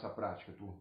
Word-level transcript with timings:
nossa 0.00 0.08
prática, 0.08 0.52
turma. 0.52 0.74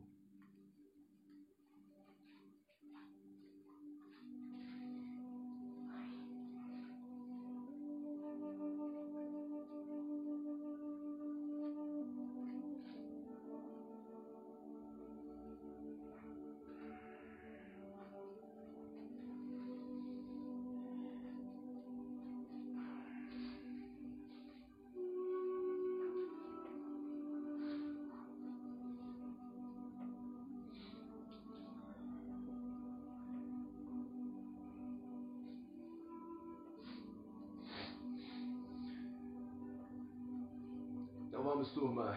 Vamos, 41.60 41.74
turma. 41.74 42.16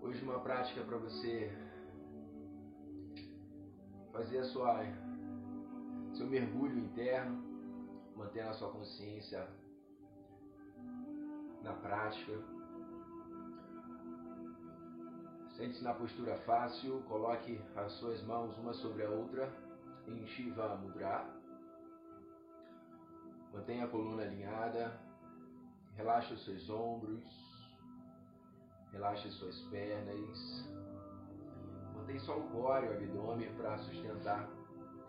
Hoje 0.00 0.22
uma 0.22 0.38
prática 0.38 0.84
para 0.84 0.98
você 0.98 1.50
fazer 4.12 4.38
a 4.38 4.44
sua 4.44 4.84
seu 6.14 6.28
mergulho 6.28 6.78
interno, 6.78 7.42
mantendo 8.14 8.50
a 8.50 8.52
sua 8.52 8.70
consciência 8.70 9.48
na 11.64 11.72
prática. 11.72 12.32
Sente-se 15.56 15.82
na 15.82 15.94
postura 15.94 16.36
fácil, 16.38 17.02
coloque 17.08 17.60
as 17.74 17.92
suas 17.94 18.22
mãos 18.22 18.56
uma 18.58 18.74
sobre 18.74 19.04
a 19.04 19.10
outra 19.10 19.52
em 20.06 20.24
Shiva 20.28 20.76
Mudra. 20.76 21.26
Mantenha 23.52 23.86
a 23.86 23.88
coluna 23.88 24.22
alinhada, 24.22 25.05
Relaxe 25.96 26.34
os 26.34 26.44
seus 26.44 26.68
ombros, 26.68 27.24
relaxe 28.92 29.30
suas 29.30 29.58
pernas. 29.70 30.68
Mantém 31.94 32.18
só 32.20 32.38
o 32.38 32.48
core, 32.50 32.86
o 32.86 32.92
abdômen 32.92 33.52
para 33.54 33.78
sustentar 33.78 34.48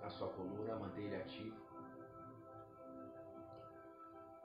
a 0.02 0.09
sua 0.09 0.29
coluna, 0.29 0.75
mantenha 0.75 1.07
ele 1.07 1.21
ativo. 1.21 1.67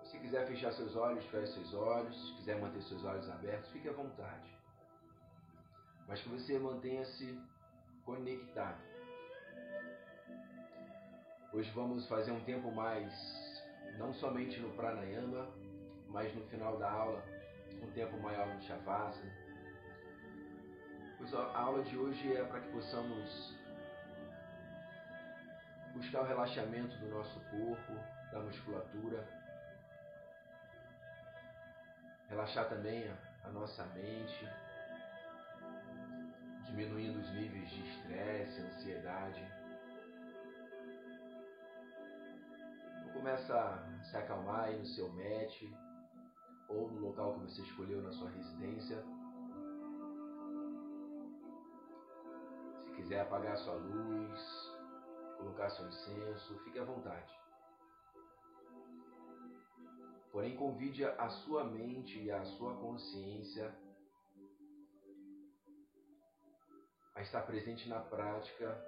Se 0.04 0.18
quiser 0.18 0.46
fechar 0.46 0.72
seus 0.72 0.94
olhos, 0.94 1.24
feche 1.26 1.52
seus 1.54 1.72
olhos. 1.72 2.14
Se 2.28 2.34
quiser 2.34 2.60
manter 2.60 2.82
seus 2.82 3.02
olhos 3.04 3.30
abertos, 3.30 3.70
fique 3.70 3.88
à 3.88 3.92
vontade. 3.92 4.52
Mas 6.06 6.20
que 6.20 6.28
você 6.28 6.58
mantenha-se 6.58 7.40
conectado. 8.04 8.82
Hoje 11.52 11.70
vamos 11.70 12.06
fazer 12.08 12.32
um 12.32 12.44
tempo 12.44 12.70
mais, 12.72 13.12
não 13.98 14.12
somente 14.14 14.58
no 14.60 14.70
pranayama, 14.74 15.48
mas 16.12 16.34
no 16.34 16.42
final 16.48 16.76
da 16.78 16.90
aula, 16.90 17.24
um 17.82 17.90
tempo 17.92 18.16
maior 18.18 18.46
no 18.46 18.60
Shavasana. 18.62 19.32
Pois 21.16 21.32
a 21.34 21.56
aula 21.56 21.82
de 21.82 21.96
hoje 21.96 22.36
é 22.36 22.44
para 22.44 22.60
que 22.60 22.70
possamos 22.70 23.56
buscar 25.94 26.22
o 26.22 26.26
relaxamento 26.26 26.96
do 26.98 27.08
nosso 27.08 27.40
corpo, 27.50 27.92
da 28.30 28.40
musculatura, 28.40 29.26
relaxar 32.28 32.68
também 32.68 33.08
a, 33.08 33.48
a 33.48 33.50
nossa 33.50 33.84
mente, 33.86 34.48
diminuindo 36.66 37.20
os 37.20 37.30
níveis 37.34 37.70
de 37.70 37.88
estresse, 37.88 38.60
ansiedade. 38.60 39.44
Então 43.00 43.12
começa 43.12 43.54
a 43.54 44.04
se 44.04 44.16
acalmar 44.16 44.64
aí 44.64 44.78
no 44.78 44.86
seu 44.86 45.08
mat, 45.12 45.62
ou 46.74 46.90
no 46.90 47.00
local 47.08 47.34
que 47.34 47.40
você 47.40 47.62
escolheu 47.62 48.02
na 48.02 48.12
sua 48.12 48.30
residência. 48.30 49.04
Se 52.84 52.90
quiser 52.92 53.20
apagar 53.20 53.56
sua 53.58 53.74
luz, 53.74 54.40
colocar 55.38 55.70
seu 55.70 55.86
incenso, 55.86 56.58
fique 56.64 56.78
à 56.78 56.84
vontade. 56.84 57.32
Porém, 60.30 60.56
convide 60.56 61.04
a 61.04 61.28
sua 61.28 61.64
mente 61.64 62.18
e 62.18 62.30
a 62.30 62.44
sua 62.44 62.74
consciência 62.76 63.74
a 67.14 67.20
estar 67.20 67.42
presente 67.42 67.88
na 67.88 68.00
prática 68.00 68.82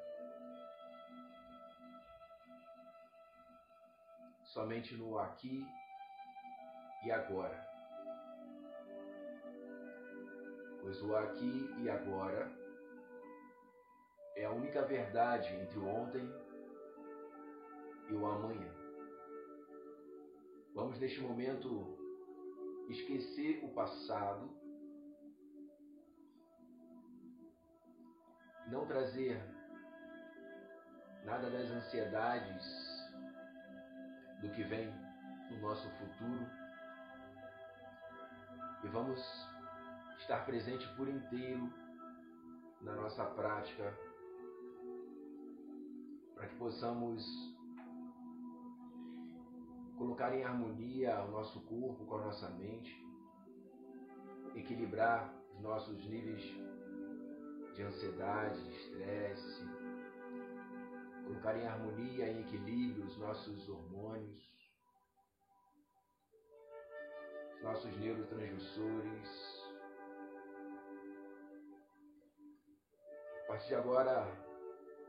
somente 4.55 4.95
no 4.97 5.19
aqui 5.19 5.67
e 7.05 7.11
agora. 7.11 7.74
Pois 10.85 11.01
o 11.01 11.17
aqui 11.17 11.75
e 11.79 11.89
agora 11.89 12.53
é 14.37 14.45
a 14.45 14.51
única 14.51 14.83
verdade 14.83 15.49
entre 15.55 15.79
o 15.79 15.87
ontem 15.87 16.31
e 18.11 18.13
o 18.13 18.27
amanhã. 18.27 18.71
Vamos 20.75 20.99
neste 20.99 21.23
momento 21.23 21.97
esquecer 22.91 23.65
o 23.65 23.73
passado, 23.73 24.51
não 28.69 28.87
trazer 28.87 29.43
nada 31.25 31.49
das 31.49 31.71
ansiedades 31.71 32.63
do 34.43 34.51
que 34.51 34.63
vem 34.65 34.93
no 35.51 35.61
nosso 35.61 35.89
futuro 35.93 36.47
e 38.85 38.89
vamos 38.89 39.54
estar 40.25 40.47
presente 40.47 40.89
por 40.97 41.07
inteiro 41.07 41.71
na 42.81 42.95
nossa 42.95 43.27
prática, 43.27 43.95
para 46.35 46.49
que 46.49 46.57
possamos 46.57 47.23
colocar 49.99 50.35
em 50.35 50.43
harmonia 50.43 51.23
o 51.25 51.31
nosso 51.31 51.61
corpo 51.67 52.07
com 52.07 52.17
a 52.17 52.25
nossa 52.25 52.49
mente, 52.51 53.07
equilibrar 54.55 55.31
os 55.53 55.61
nossos 55.61 56.03
níveis 56.07 56.43
de 57.75 57.83
ansiedade, 57.83 58.65
de 58.65 58.77
estresse, 58.77 59.63
colocar 61.25 61.55
em 61.55 61.67
harmonia, 61.67 62.31
em 62.31 62.41
equilíbrio 62.41 63.05
os 63.05 63.19
nossos 63.19 63.69
hormônios, 63.69 64.43
os 67.57 67.63
nossos 67.63 67.95
neurotransmissores, 67.99 69.64
partir 73.55 73.69
de 73.69 73.75
agora, 73.77 74.27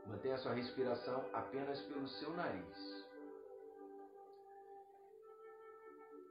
mantenha 0.06 0.38
sua 0.38 0.52
respiração 0.52 1.28
apenas 1.32 1.80
pelo 1.82 2.06
seu 2.06 2.30
nariz. 2.30 3.04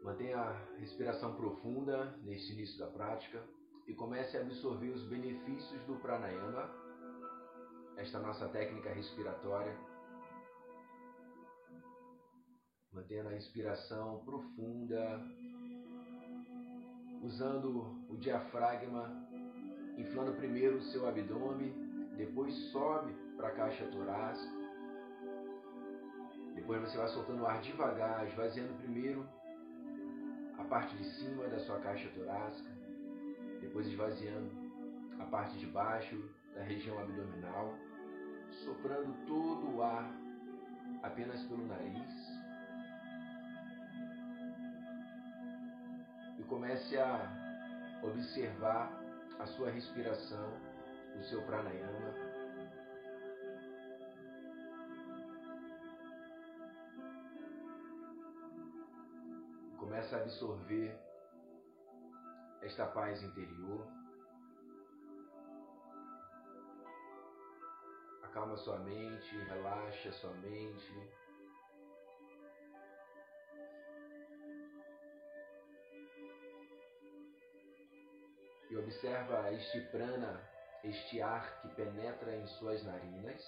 Mantenha 0.02 0.38
a 0.38 0.52
respiração 0.78 1.36
profunda 1.36 2.18
nesse 2.24 2.54
início 2.54 2.80
da 2.80 2.88
prática 2.88 3.44
e 3.86 3.94
comece 3.94 4.38
a 4.38 4.42
absorver 4.42 4.92
os 4.92 5.06
benefícios 5.10 5.82
do 5.88 5.98
pranayama, 5.98 6.74
esta 7.98 8.20
nossa 8.20 8.48
técnica 8.48 8.94
respiratória. 8.94 9.78
Mantendo 12.94 13.28
a 13.28 13.34
respiração 13.34 14.24
profunda, 14.24 15.22
usando 17.24 18.08
o 18.10 18.16
diafragma, 18.16 19.04
inflando 19.98 20.34
primeiro 20.38 20.78
o 20.78 20.84
seu 20.84 21.06
abdômen 21.10 21.85
depois 22.18 22.54
sobe 22.72 23.14
para 23.36 23.50
a 23.50 23.52
caixa 23.52 23.86
torácica. 23.88 24.56
Depois 26.56 26.82
você 26.82 26.98
vai 26.98 27.08
soltando 27.10 27.42
o 27.42 27.46
ar 27.46 27.62
devagar, 27.62 28.26
esvaziando 28.28 28.74
primeiro 28.76 29.28
a 30.58 30.64
parte 30.64 30.96
de 30.96 31.04
cima 31.16 31.48
da 31.48 31.60
sua 31.60 31.80
caixa 31.80 32.10
torácica, 32.10 32.70
depois 33.60 33.88
esvaziando 33.88 34.52
a 35.20 35.26
parte 35.26 35.58
de 35.58 35.66
baixo 35.68 36.18
da 36.56 36.64
região 36.64 36.98
abdominal, 37.00 37.76
soprando 38.64 39.14
todo 39.28 39.76
o 39.76 39.84
ar 39.84 40.10
apenas 41.04 41.44
pelo 41.44 41.68
nariz. 41.68 42.36
E 46.40 46.44
comece 46.44 46.98
a 46.98 48.00
observar 48.02 48.92
a 49.40 49.46
sua 49.48 49.70
respiração 49.70 50.54
o 51.18 51.24
seu 51.24 51.42
pranayama. 51.46 52.14
Começa 59.78 60.18
a 60.18 60.22
absorver 60.22 61.00
esta 62.62 62.86
paz 62.88 63.22
interior. 63.24 63.88
Acalma 68.24 68.58
sua 68.58 68.80
mente, 68.80 69.38
relaxa 69.38 70.12
sua 70.14 70.34
mente. 70.34 71.26
E 78.70 78.78
observa 78.78 79.54
este 79.54 79.80
prana, 79.92 80.55
este 80.86 81.22
ar 81.22 81.62
que 81.62 81.70
penetra 81.70 82.36
em 82.36 82.46
suas 82.48 82.84
narinas, 82.84 83.44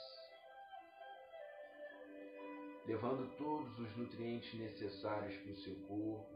levando 2.86 3.36
todos 3.38 3.78
os 3.78 3.98
nutrientes 3.98 4.54
necessários 4.60 5.36
para 5.42 5.52
o 5.52 5.58
seu 5.58 5.76
corpo, 5.88 6.36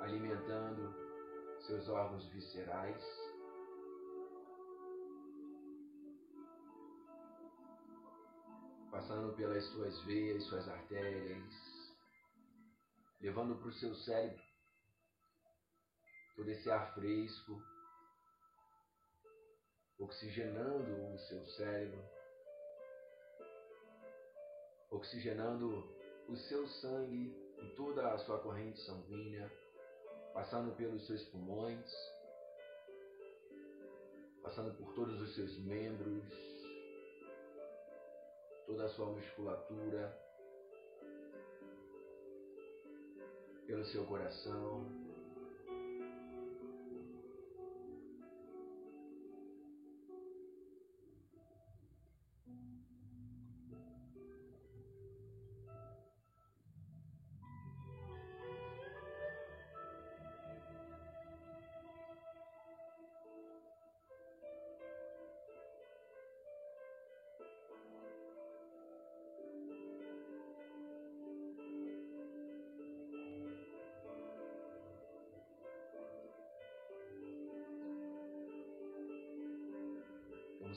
alimentando 0.00 0.92
seus 1.66 1.88
órgãos 1.88 2.26
viscerais. 2.32 3.04
Passando 8.90 9.34
pelas 9.36 9.64
suas 9.66 10.02
veias, 10.04 10.44
suas 10.44 10.68
artérias, 10.68 11.54
levando 13.20 13.56
para 13.56 13.68
o 13.68 13.72
seu 13.72 13.94
cérebro 13.94 14.42
todo 16.36 16.48
esse 16.50 16.70
ar 16.70 16.92
fresco, 16.94 17.71
oxigenando 20.02 21.14
o 21.14 21.18
seu 21.18 21.44
cérebro, 21.46 22.02
oxigenando 24.90 25.96
o 26.28 26.36
seu 26.36 26.66
sangue 26.66 27.32
em 27.58 27.74
toda 27.76 28.12
a 28.12 28.18
sua 28.18 28.40
corrente 28.40 28.80
sanguínea, 28.80 29.50
passando 30.34 30.74
pelos 30.76 31.06
seus 31.06 31.22
pulmões, 31.26 31.88
passando 34.42 34.74
por 34.76 34.92
todos 34.94 35.20
os 35.20 35.34
seus 35.36 35.56
membros, 35.58 36.24
toda 38.66 38.84
a 38.84 38.88
sua 38.88 39.06
musculatura, 39.06 40.18
pelo 43.66 43.84
seu 43.84 44.04
coração, 44.06 45.01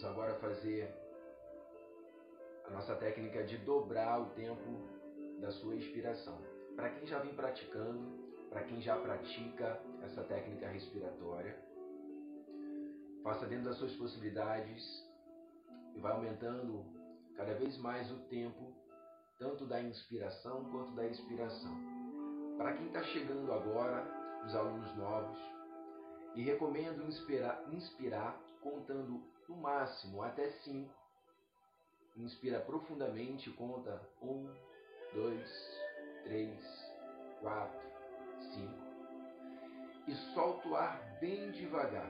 agora 0.10 0.36
fazer 0.36 0.94
a 2.66 2.70
nossa 2.72 2.96
técnica 2.96 3.44
de 3.44 3.58
dobrar 3.58 4.22
o 4.22 4.30
tempo 4.32 4.90
da 5.40 5.52
sua 5.52 5.76
expiração. 5.76 6.40
Para 6.76 6.90
quem 6.90 7.08
já 7.08 7.20
vem 7.20 7.34
praticando, 7.34 8.26
para 8.50 8.64
quem 8.64 8.82
já 8.82 8.98
pratica 8.98 9.82
essa 10.04 10.24
técnica 10.24 10.68
respiratória, 10.68 11.58
faça 13.24 13.46
dentro 13.46 13.66
das 13.66 13.78
suas 13.78 13.94
possibilidades 13.96 14.84
e 15.96 16.00
vai 16.00 16.12
aumentando 16.12 16.86
cada 17.36 17.54
vez 17.54 17.78
mais 17.78 18.12
o 18.12 18.20
tempo, 18.30 18.74
tanto 19.38 19.66
da 19.66 19.82
inspiração 19.82 20.66
quanto 20.72 20.92
da 20.94 21.06
expiração. 21.06 21.76
Para 22.58 22.74
quem 22.74 22.88
está 22.88 23.04
chegando 23.04 23.52
agora, 23.52 24.06
os 24.46 24.56
alunos 24.56 24.96
novos, 24.96 25.38
e 26.36 26.44
recomendo 26.44 27.04
inspirar, 27.04 27.64
inspirar 27.74 28.40
contando 28.62 29.24
no 29.48 29.56
máximo 29.56 30.22
até 30.22 30.50
cinco. 30.64 30.94
Inspira 32.16 32.60
profundamente, 32.62 33.50
conta 33.52 34.02
um, 34.22 34.50
dois, 35.14 35.50
três, 36.24 36.60
quatro, 37.42 37.88
cinco. 38.54 38.86
E 40.08 40.16
solta 40.34 40.68
o 40.68 40.76
ar 40.76 41.18
bem 41.20 41.52
devagar, 41.52 42.10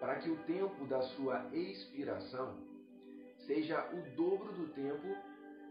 para 0.00 0.16
que 0.20 0.30
o 0.30 0.36
tempo 0.44 0.86
da 0.86 1.02
sua 1.02 1.44
expiração 1.52 2.56
seja 3.46 3.88
o 3.92 4.16
dobro 4.16 4.52
do 4.52 4.68
tempo 4.72 5.16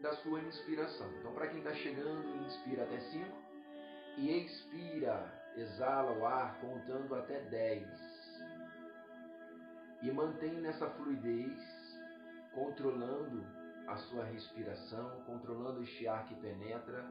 da 0.02 0.16
sua 0.18 0.40
inspiração. 0.42 1.12
Então, 1.20 1.34
para 1.34 1.48
quem 1.48 1.60
está 1.60 1.74
chegando, 1.74 2.46
inspira 2.46 2.84
até 2.84 3.00
cinco 3.00 3.38
e 4.18 4.46
expira, 4.46 5.54
exala 5.58 6.12
o 6.12 6.26
ar 6.26 6.60
contando 6.62 7.16
até 7.16 7.40
dez 7.50 8.15
e 10.06 10.12
mantém 10.12 10.62
nessa 10.62 10.88
fluidez, 10.92 11.60
controlando 12.54 13.44
a 13.88 13.98
sua 13.98 14.24
respiração, 14.24 15.24
controlando 15.26 15.82
este 15.82 16.08
ar 16.08 16.28
que 16.28 16.36
penetra 16.36 17.10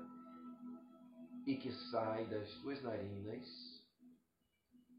e 1.44 1.56
que 1.56 1.72
sai 1.90 2.24
das 2.28 2.48
suas 2.60 2.80
narinas, 2.82 3.44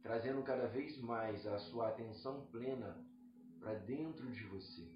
trazendo 0.03 0.44
cada 0.44 0.68
vez 0.68 0.97
mais 1.00 1.47
a 1.47 1.57
sua 1.57 1.88
atenção 1.88 2.45
plena 2.47 3.01
para 3.62 3.75
dentro 3.75 4.30
de 4.30 4.44
você. 4.47 4.92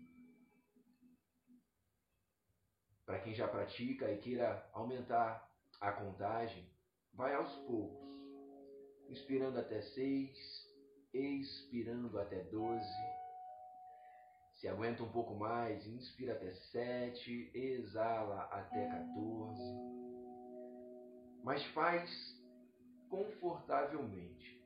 Para 3.05 3.21
quem 3.21 3.33
já 3.33 3.47
pratica 3.47 4.11
e 4.11 4.19
queira 4.19 4.69
aumentar 4.73 5.49
a 5.79 5.93
contagem, 5.93 6.69
vai 7.13 7.33
aos 7.33 7.55
poucos, 7.65 8.09
inspirando 9.07 9.57
até 9.57 9.81
seis, 9.81 10.68
expirando 11.13 12.19
até 12.19 12.43
12. 12.43 12.85
Se 14.55 14.67
aguenta 14.67 15.03
um 15.03 15.11
pouco 15.11 15.35
mais, 15.35 15.87
inspira 15.87 16.33
até 16.33 16.51
7, 16.51 17.51
exala 17.53 18.41
até 18.51 18.87
14. 18.89 19.61
Mas 21.43 21.63
faz 21.67 22.09
confortavelmente. 23.09 24.59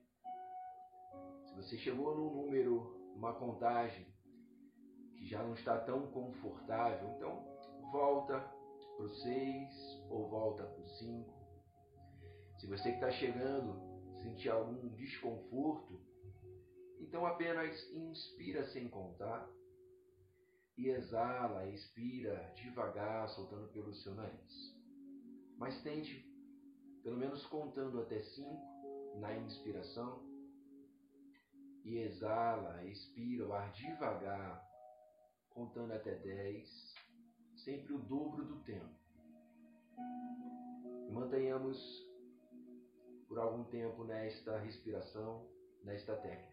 Se 1.45 1.55
você 1.55 1.77
chegou 1.77 2.15
num 2.17 2.33
número, 2.33 3.11
numa 3.13 3.33
contagem 3.33 4.05
que 5.15 5.27
já 5.27 5.43
não 5.43 5.53
está 5.53 5.77
tão 5.79 6.07
confortável, 6.07 7.09
então 7.15 7.45
volta 7.91 8.39
para 8.97 9.05
o 9.05 9.09
6 9.09 10.07
ou 10.09 10.27
volta 10.27 10.63
para 10.63 10.81
o 10.81 10.87
5. 10.87 11.33
Se 12.59 12.67
você 12.67 12.89
que 12.89 12.95
está 12.95 13.11
chegando 13.11 13.79
sentir 14.23 14.49
algum 14.49 14.87
desconforto, 14.89 16.01
então 17.03 17.25
apenas 17.25 17.91
inspira 17.91 18.65
sem 18.67 18.87
contar 18.87 19.45
e 20.77 20.87
exala, 20.87 21.69
expira 21.69 22.51
devagar, 22.55 23.27
soltando 23.29 23.67
pelo 23.73 23.93
seu 23.93 24.15
nariz. 24.15 24.73
Mas 25.57 25.83
tente, 25.83 26.25
pelo 27.03 27.17
menos 27.17 27.45
contando 27.47 27.99
até 28.01 28.21
cinco 28.23 29.19
na 29.19 29.37
inspiração 29.37 30.23
e 31.83 31.97
exala, 31.97 32.83
expira 32.85 33.47
o 33.47 33.53
ar 33.53 33.71
devagar, 33.73 34.65
contando 35.49 35.91
até 35.91 36.15
dez, 36.15 36.69
sempre 37.65 37.93
o 37.93 37.99
dobro 37.99 38.45
do 38.45 38.63
tempo. 38.63 38.97
E 41.09 41.11
mantenhamos 41.11 41.77
por 43.27 43.37
algum 43.39 43.65
tempo 43.65 44.05
nesta 44.05 44.57
respiração, 44.57 45.45
nesta 45.83 46.15
técnica. 46.15 46.52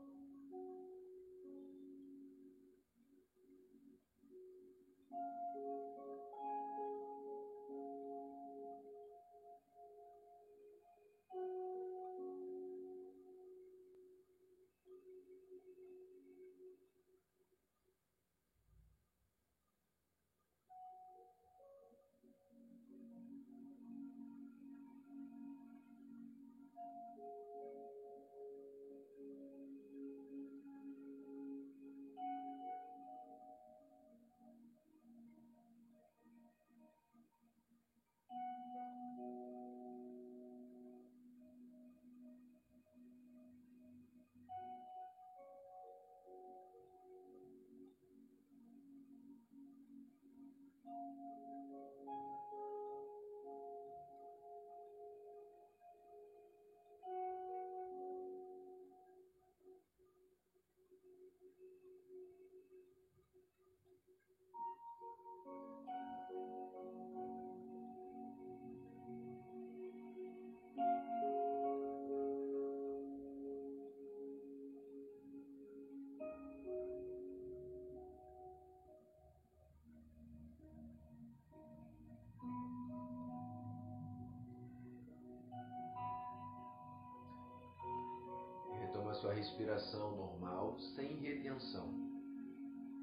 respiração 89.51 90.15
normal, 90.15 90.79
sem 90.95 91.17
retenção, 91.17 91.87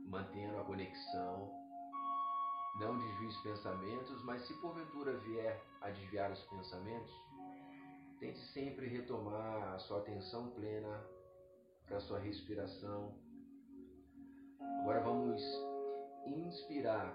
mantendo 0.06 0.56
a 0.56 0.64
conexão. 0.64 1.52
Não 2.80 2.98
desvie 2.98 3.26
os 3.26 3.42
pensamentos, 3.42 4.24
mas 4.24 4.46
se 4.46 4.54
porventura 4.54 5.18
vier 5.18 5.62
a 5.82 5.90
desviar 5.90 6.32
os 6.32 6.42
pensamentos, 6.44 7.12
tente 8.18 8.38
sempre 8.52 8.86
retomar 8.86 9.74
a 9.74 9.78
sua 9.80 9.98
atenção 9.98 10.50
plena 10.52 11.04
para 11.86 11.98
a 11.98 12.00
sua 12.00 12.18
respiração. 12.18 13.14
Agora 14.80 15.02
vamos 15.02 15.42
inspirar 16.24 17.14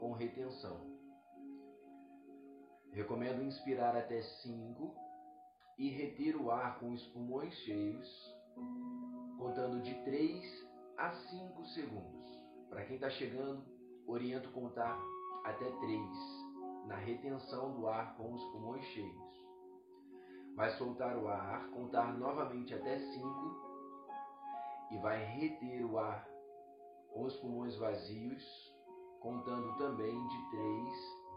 com 0.00 0.12
retenção. 0.14 0.98
Recomendo 2.92 3.42
inspirar 3.42 3.96
até 3.96 4.20
5 4.20 4.96
e 5.78 5.90
reter 5.90 6.34
o 6.34 6.50
ar 6.50 6.80
com 6.80 6.90
os 6.92 7.06
pulmões 7.08 7.54
cheios, 7.58 8.37
contando 9.38 9.82
de 9.82 9.94
3 10.04 10.68
a 10.96 11.12
5 11.12 11.64
segundos. 11.66 12.18
Para 12.68 12.84
quem 12.84 12.96
está 12.96 13.08
chegando, 13.10 13.64
oriento 14.06 14.50
contar 14.50 14.98
até 15.44 15.70
3 15.70 16.48
na 16.86 16.96
retenção 16.96 17.72
do 17.72 17.88
ar 17.88 18.16
com 18.16 18.34
os 18.34 18.44
pulmões 18.46 18.84
cheios. 18.86 19.28
Vai 20.54 20.70
soltar 20.76 21.16
o 21.16 21.28
ar, 21.28 21.68
contar 21.70 22.18
novamente 22.18 22.74
até 22.74 22.98
5 22.98 23.68
e 24.90 24.98
vai 24.98 25.22
reter 25.24 25.84
o 25.84 25.98
ar 25.98 26.26
com 27.12 27.24
os 27.24 27.36
pulmões 27.36 27.76
vazios, 27.76 28.44
contando 29.20 29.76
também 29.76 30.26
de 30.28 30.50
3 30.50 30.88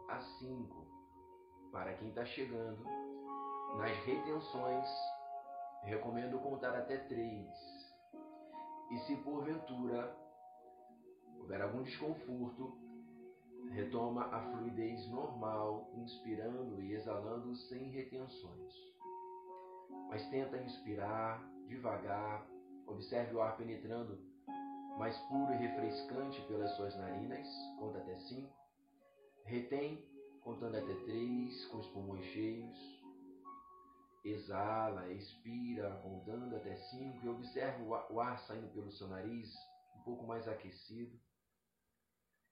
a 0.10 0.22
5. 0.40 0.88
Para 1.72 1.94
quem 1.96 2.10
está 2.10 2.26
chegando, 2.26 2.84
nas 3.78 3.96
retenções, 4.06 4.88
recomendo 5.84 6.40
contar 6.40 6.76
até 6.76 6.98
3. 6.98 7.48
E 8.92 8.98
se 9.00 9.16
porventura 9.18 10.16
houver 11.40 11.62
algum 11.62 11.84
desconforto, 11.84 12.78
retoma 13.72 14.26
a 14.26 14.42
fluidez 14.52 15.08
normal, 15.10 15.90
inspirando 15.96 16.82
e 16.82 16.94
exalando 16.94 17.56
sem 17.56 17.90
retenções. 17.90 18.74
Mas 20.10 20.28
tenta 20.30 20.58
inspirar 20.58 21.42
devagar, 21.68 22.46
observe 22.86 23.34
o 23.36 23.42
ar 23.42 23.56
penetrando 23.56 24.20
mais 24.98 25.18
puro 25.30 25.54
e 25.54 25.58
refrescante 25.58 26.42
pelas 26.48 26.76
suas 26.76 26.96
narinas, 26.98 27.48
conta 27.80 27.98
até 28.00 28.16
5. 28.18 28.50
Retém, 29.46 30.06
contando 30.42 30.76
até 30.76 30.94
3, 30.94 31.66
com 31.68 31.78
os 31.78 31.88
pulmões 31.88 32.26
cheios. 32.26 33.01
Exala, 34.24 35.12
expira, 35.12 36.00
contando 36.04 36.56
até 36.56 36.76
5 36.76 37.26
e 37.26 37.30
observe 37.30 37.84
o 37.84 38.20
ar 38.20 38.38
saindo 38.40 38.72
pelo 38.72 38.92
seu 38.92 39.08
nariz, 39.08 39.52
um 39.96 40.04
pouco 40.04 40.26
mais 40.26 40.48
aquecido. 40.48 41.20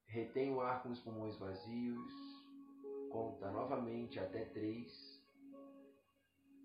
Retém 0.06 0.52
o 0.52 0.62
ar 0.62 0.82
com 0.82 0.90
os 0.90 1.00
pulmões 1.00 1.38
vazios, 1.38 2.14
conta 3.12 3.52
novamente 3.52 4.20
até 4.20 4.46
3 4.46 4.92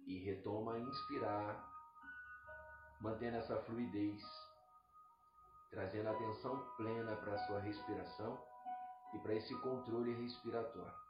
e 0.07 0.19
retoma 0.25 0.75
a 0.75 0.81
inspirar, 0.81 1.71
mantendo 3.01 3.37
essa 3.37 3.61
fluidez 3.63 4.23
trazendo 5.75 6.09
atenção 6.09 6.57
plena 6.77 7.17
para 7.17 7.35
a 7.35 7.39
sua 7.47 7.59
respiração 7.59 8.41
e 9.13 9.19
para 9.19 9.35
esse 9.35 9.55
controle 9.61 10.15
respiratório. 10.15 11.04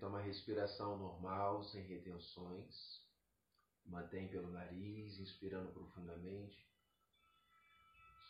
Retoma 0.00 0.20
a 0.20 0.22
respiração 0.22 0.96
normal, 0.96 1.62
sem 1.62 1.82
retenções. 1.82 3.04
Mantém 3.84 4.28
pelo 4.28 4.50
nariz, 4.50 5.20
inspirando 5.20 5.70
profundamente, 5.72 6.56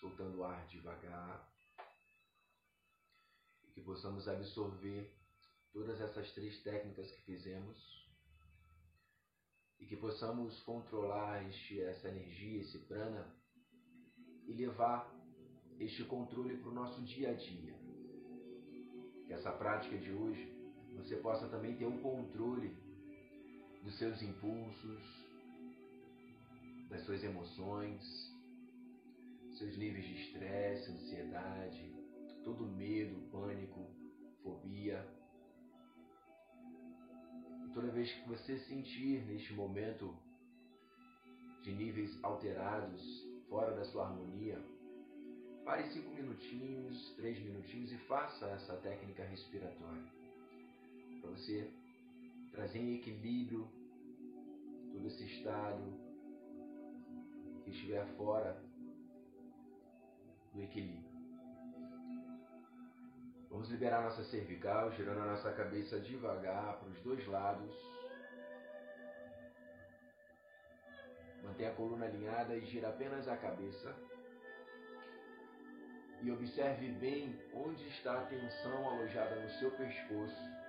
soltando 0.00 0.38
o 0.38 0.44
ar 0.44 0.66
devagar. 0.66 1.48
E 3.62 3.70
que 3.70 3.80
possamos 3.82 4.26
absorver 4.26 5.16
todas 5.72 6.00
essas 6.00 6.32
três 6.32 6.60
técnicas 6.64 7.08
que 7.12 7.22
fizemos. 7.22 7.78
E 9.78 9.86
que 9.86 9.96
possamos 9.96 10.60
controlar 10.64 11.48
este, 11.48 11.80
essa 11.82 12.08
energia, 12.08 12.62
esse 12.62 12.80
prana, 12.80 13.32
e 14.44 14.52
levar 14.54 15.08
este 15.78 16.02
controle 16.02 16.56
para 16.56 16.68
o 16.68 16.74
nosso 16.74 17.00
dia 17.04 17.30
a 17.30 17.34
dia. 17.34 17.78
Que 19.24 19.32
essa 19.32 19.52
prática 19.52 19.96
de 19.96 20.10
hoje 20.12 20.59
você 20.96 21.16
possa 21.16 21.48
também 21.48 21.76
ter 21.76 21.86
um 21.86 21.98
controle 21.98 22.76
dos 23.82 23.96
seus 23.98 24.20
impulsos, 24.22 25.20
das 26.88 27.02
suas 27.04 27.22
emoções, 27.22 28.02
seus 29.58 29.76
níveis 29.76 30.04
de 30.04 30.14
estresse, 30.14 30.90
ansiedade, 30.90 31.94
todo 32.44 32.66
medo, 32.66 33.30
pânico, 33.30 33.86
fobia. 34.42 35.06
E 37.66 37.72
toda 37.72 37.92
vez 37.92 38.12
que 38.12 38.28
você 38.28 38.58
sentir 38.58 39.24
neste 39.26 39.52
momento 39.52 40.16
de 41.62 41.72
níveis 41.72 42.18
alterados, 42.22 43.02
fora 43.48 43.74
da 43.74 43.84
sua 43.84 44.06
harmonia, 44.06 44.58
pare 45.64 45.88
cinco 45.90 46.10
minutinhos, 46.10 47.14
três 47.16 47.38
minutinhos 47.38 47.92
e 47.92 47.98
faça 47.98 48.46
essa 48.46 48.76
técnica 48.76 49.24
respiratória 49.24 50.19
para 51.20 51.30
você 51.30 51.70
trazer 52.52 52.78
em 52.78 52.96
equilíbrio 52.96 53.68
todo 54.92 55.06
esse 55.06 55.24
estado 55.24 55.98
que 57.64 57.70
estiver 57.70 58.06
fora 58.16 58.60
do 60.52 60.62
equilíbrio. 60.62 61.10
Vamos 63.50 63.68
liberar 63.70 64.02
nossa 64.02 64.24
cervical, 64.24 64.92
girando 64.92 65.20
a 65.20 65.26
nossa 65.32 65.52
cabeça 65.52 66.00
devagar 66.00 66.78
para 66.78 66.88
os 66.88 67.00
dois 67.02 67.26
lados. 67.26 67.74
Mantenha 71.42 71.70
a 71.70 71.74
coluna 71.74 72.06
alinhada 72.06 72.56
e 72.56 72.64
gira 72.66 72.88
apenas 72.88 73.26
a 73.28 73.36
cabeça. 73.36 73.94
E 76.22 76.30
observe 76.30 76.92
bem 76.92 77.38
onde 77.52 77.86
está 77.88 78.20
a 78.20 78.26
tensão 78.26 78.88
alojada 78.88 79.36
no 79.36 79.50
seu 79.58 79.70
pescoço 79.72 80.59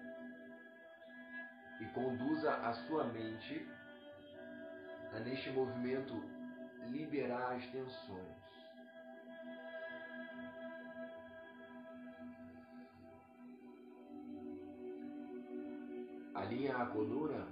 e 1.81 1.85
conduza 1.87 2.53
a 2.53 2.73
sua 2.85 3.05
mente 3.05 3.67
a 5.11 5.19
neste 5.19 5.49
movimento 5.49 6.13
liberar 6.89 7.55
as 7.55 7.65
tensões. 7.71 8.41
Alinha 16.33 16.77
a 16.77 16.85
coluna 16.85 17.47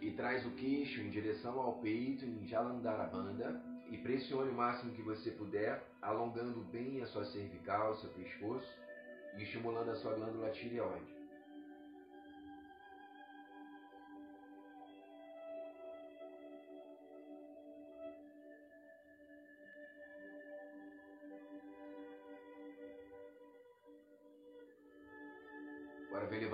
e 0.00 0.12
traz 0.12 0.46
o 0.46 0.50
queixo 0.52 1.00
em 1.00 1.10
direção 1.10 1.58
ao 1.58 1.78
peito 1.80 2.24
em 2.24 2.46
Jalandhara 2.46 3.06
Bandha 3.06 3.60
E 3.90 3.98
pressione 3.98 4.50
o 4.50 4.54
máximo 4.54 4.92
que 4.92 5.02
você 5.02 5.32
puder, 5.32 5.84
alongando 6.00 6.60
bem 6.70 7.02
a 7.02 7.06
sua 7.06 7.24
cervical, 7.24 7.96
seu 7.96 8.10
pescoço 8.10 8.72
e 9.36 9.42
estimulando 9.42 9.90
a 9.90 9.96
sua 9.96 10.14
glândula 10.14 10.50
tireoide. 10.50 11.19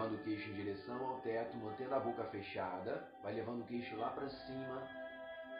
Levando 0.07 0.15
o 0.15 0.23
queixo 0.23 0.51
em 0.51 0.55
direção 0.55 1.05
ao 1.05 1.21
teto, 1.21 1.57
mantendo 1.57 1.95
a 1.95 2.01
boca 2.01 2.25
fechada. 2.25 3.09
Vai 3.23 3.35
levando 3.35 3.63
o 3.63 3.67
queixo 3.67 3.97
lá 3.97 4.11
para 4.11 4.29
cima 4.29 4.89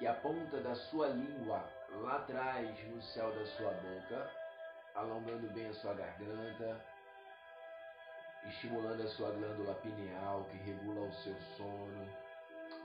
e 0.01 0.07
a 0.07 0.15
ponta 0.15 0.61
da 0.61 0.75
sua 0.75 1.09
língua 1.09 1.65
lá 2.03 2.17
atrás 2.17 2.89
no 2.89 3.03
céu 3.03 3.33
da 3.35 3.45
sua 3.45 3.73
boca, 3.73 4.31
alongando 4.95 5.53
bem 5.53 5.67
a 5.67 5.75
sua 5.75 5.95
garganta, 5.95 6.81
estimulando 8.47 9.03
a 9.03 9.09
sua 9.09 9.31
glândula 9.33 9.75
pineal 9.77 10.45
que 10.45 10.59
regula 10.59 11.09
o 11.09 11.13
seu 11.13 11.35
sono. 11.57 12.09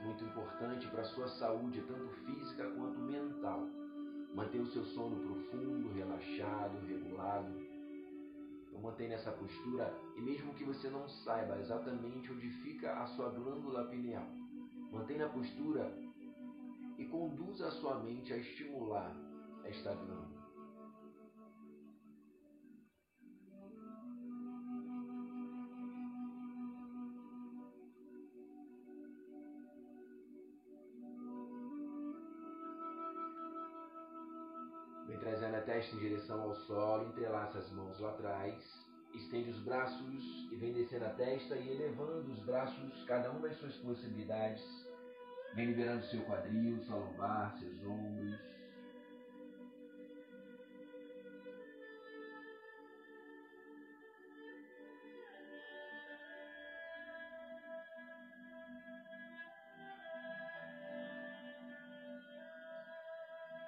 Muito 0.00 0.24
importante 0.24 0.88
para 0.88 1.02
a 1.02 1.06
sua 1.06 1.28
saúde, 1.28 1.80
tanto 1.82 2.08
física 2.24 2.64
quanto 2.70 2.98
mental. 2.98 3.60
Manter 4.34 4.58
o 4.58 4.66
seu 4.66 4.84
sono 4.86 5.16
profundo, 5.16 5.92
relaxado, 5.92 6.84
regulado. 6.86 7.71
Então 8.72 8.80
mantenha 8.80 9.16
essa 9.16 9.30
postura 9.30 9.94
e 10.16 10.20
mesmo 10.22 10.54
que 10.54 10.64
você 10.64 10.88
não 10.88 11.06
saiba 11.06 11.58
exatamente 11.58 12.32
onde 12.32 12.48
fica 12.48 12.94
a 12.94 13.06
sua 13.08 13.28
glândula 13.28 13.84
pineal, 13.88 14.26
mantenha 14.90 15.26
a 15.26 15.28
postura 15.28 15.94
e 16.96 17.04
conduza 17.04 17.68
a 17.68 17.70
sua 17.70 17.98
mente 17.98 18.32
a 18.32 18.38
estimular 18.38 19.14
esta 19.64 19.92
glândula. 19.92 20.41
Testa 35.82 35.96
em 35.96 35.98
direção 35.98 36.40
ao 36.42 36.54
solo, 36.54 37.08
entrelaça 37.08 37.58
as 37.58 37.70
mãos 37.72 37.98
lá 37.98 38.10
atrás, 38.10 38.54
estende 39.14 39.50
os 39.50 39.58
braços 39.64 40.48
e 40.52 40.56
vem 40.56 40.72
descendo 40.72 41.06
a 41.06 41.10
testa 41.10 41.56
e 41.56 41.70
elevando 41.70 42.30
os 42.30 42.38
braços, 42.44 43.04
cada 43.04 43.32
um 43.32 43.40
das 43.40 43.56
suas 43.56 43.74
possibilidades. 43.78 44.62
Vem 45.54 45.66
liberando 45.66 46.04
seu 46.06 46.22
quadril, 46.22 46.80
sua 46.84 46.96
lombar, 46.96 47.58
seus 47.58 47.84
ombros. 47.84 48.40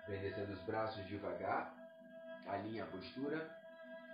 Vem 0.06 0.20
descendo 0.20 0.52
os 0.52 0.62
braços 0.62 1.04
devagar, 1.06 1.83
alinha 2.46 2.84
a 2.84 2.86
postura, 2.86 3.50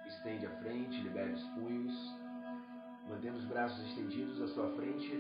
estende 0.07 0.47
a 0.47 0.51
frente, 0.59 1.01
libere 1.03 1.33
os 1.33 1.43
punhos, 1.51 1.95
mantendo 3.09 3.39
os 3.39 3.45
braços 3.45 3.85
estendidos 3.89 4.41
à 4.43 4.49
sua 4.49 4.71
frente, 4.77 5.15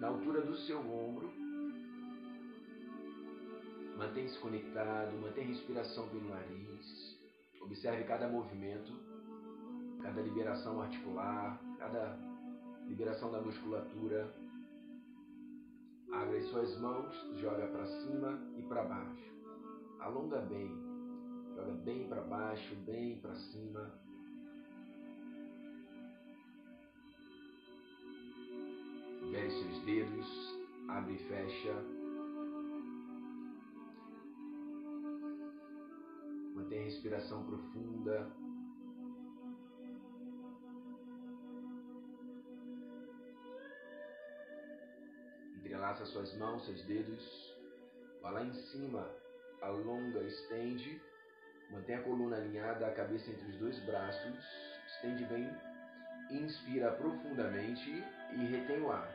na 0.00 0.08
altura 0.08 0.42
do 0.42 0.56
seu 0.56 0.78
ombro. 0.78 1.32
Mantenha-se 3.96 4.38
conectado, 4.38 5.20
mantenha 5.20 5.46
a 5.46 5.50
respiração 5.50 6.08
pelo 6.08 6.28
nariz, 6.28 7.18
observe 7.60 8.04
cada 8.04 8.28
movimento, 8.28 8.92
cada 10.02 10.22
liberação 10.22 10.80
articular, 10.80 11.60
cada 11.78 12.16
liberação 12.86 13.30
da 13.32 13.40
musculatura. 13.40 14.32
Abre 16.12 16.38
as 16.38 16.46
suas 16.46 16.78
mãos, 16.80 17.14
joga 17.40 17.66
para 17.66 17.86
cima 17.86 18.38
e 18.56 18.62
para 18.62 18.84
baixo 18.84 19.38
alonga 20.00 20.40
bem, 20.40 20.87
bem 21.88 22.06
para 22.06 22.20
baixo, 22.20 22.74
bem 22.84 23.18
para 23.18 23.34
cima. 23.34 23.90
Libere 29.22 29.50
seus 29.50 29.84
dedos, 29.86 30.26
abre 30.86 31.14
e 31.14 31.18
fecha. 31.18 31.72
Mantenha 36.54 36.82
a 36.82 36.84
respiração 36.84 37.46
profunda. 37.46 38.30
Entrelaça 45.56 46.04
suas 46.04 46.36
mãos, 46.36 46.66
seus 46.66 46.82
dedos. 46.82 47.56
Vá 48.20 48.30
lá 48.30 48.44
em 48.44 48.52
cima 48.52 49.10
alonga, 49.62 50.22
estende, 50.22 51.07
mantém 51.70 51.96
a 51.96 52.02
coluna 52.02 52.36
alinhada, 52.36 52.86
a 52.86 52.92
cabeça 52.92 53.30
entre 53.30 53.48
os 53.48 53.56
dois 53.56 53.78
braços, 53.80 54.38
estende 54.86 55.24
bem, 55.24 55.50
inspira 56.30 56.92
profundamente 56.92 58.04
e 58.32 58.44
retém 58.46 58.80
o 58.80 58.90
ar. 58.90 59.08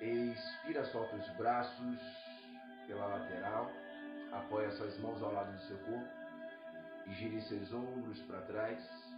Expira, 0.00 0.84
solta 0.86 1.14
os 1.14 1.28
braços 1.36 1.98
pela 2.86 3.06
lateral, 3.06 3.70
apoia 4.32 4.70
suas 4.72 4.98
mãos 4.98 5.22
ao 5.22 5.32
lado 5.32 5.52
do 5.52 5.62
seu 5.62 5.78
corpo 5.78 6.08
e 7.06 7.12
gire 7.12 7.40
seus 7.42 7.72
ombros 7.72 8.20
para 8.22 8.40
trás. 8.42 9.11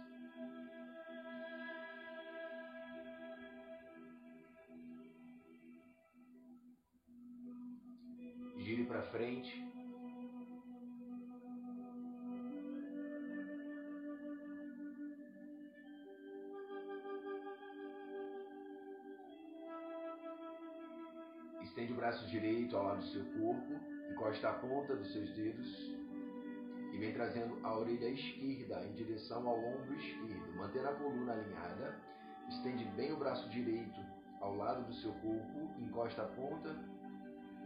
Frente. 9.15 9.63
Estende 21.61 21.93
o 21.93 21.95
braço 21.95 22.27
direito 22.27 22.75
ao 22.75 22.83
lado 22.83 22.99
do 22.99 23.07
seu 23.07 23.23
corpo, 23.25 23.73
encosta 24.11 24.49
a 24.49 24.53
ponta 24.53 24.95
dos 24.95 25.11
seus 25.13 25.29
dedos 25.33 25.95
e 26.93 26.97
vem 26.97 27.13
trazendo 27.13 27.57
a 27.65 27.77
orelha 27.77 28.09
esquerda 28.09 28.85
em 28.85 28.93
direção 28.93 29.47
ao 29.47 29.57
ombro 29.57 29.95
esquerdo, 29.95 30.55
mantendo 30.55 30.89
a 30.89 30.93
coluna 30.93 31.33
alinhada. 31.33 31.99
Estende 32.49 32.85
bem 32.95 33.11
o 33.13 33.17
braço 33.17 33.49
direito 33.49 33.99
ao 34.41 34.55
lado 34.55 34.85
do 34.85 34.93
seu 34.93 35.11
corpo, 35.13 35.73
encosta 35.79 36.21
a 36.21 36.27
ponta 36.27 36.94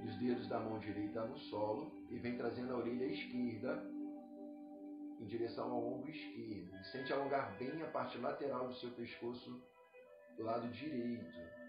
e 0.02 0.08
os 0.08 0.16
dedos 0.18 0.48
da 0.48 0.60
mão 0.60 0.80
direita 0.80 1.26
no 1.26 1.38
solo 1.38 1.92
e 2.10 2.18
vem 2.18 2.38
trazendo 2.38 2.74
a 2.74 2.78
orelha 2.78 3.06
esquerda 3.06 3.84
em 5.20 5.26
direção 5.26 5.72
ao 5.72 5.86
ombro 5.86 6.10
esquerdo. 6.10 6.76
E 6.76 6.84
sente 6.86 7.12
alongar 7.12 7.58
bem 7.58 7.82
a 7.82 7.88
parte 7.88 8.18
lateral 8.18 8.68
do 8.68 8.76
seu 8.76 8.92
pescoço 8.92 9.62
do 10.38 10.44
lado 10.44 10.68
direito. 10.70 11.60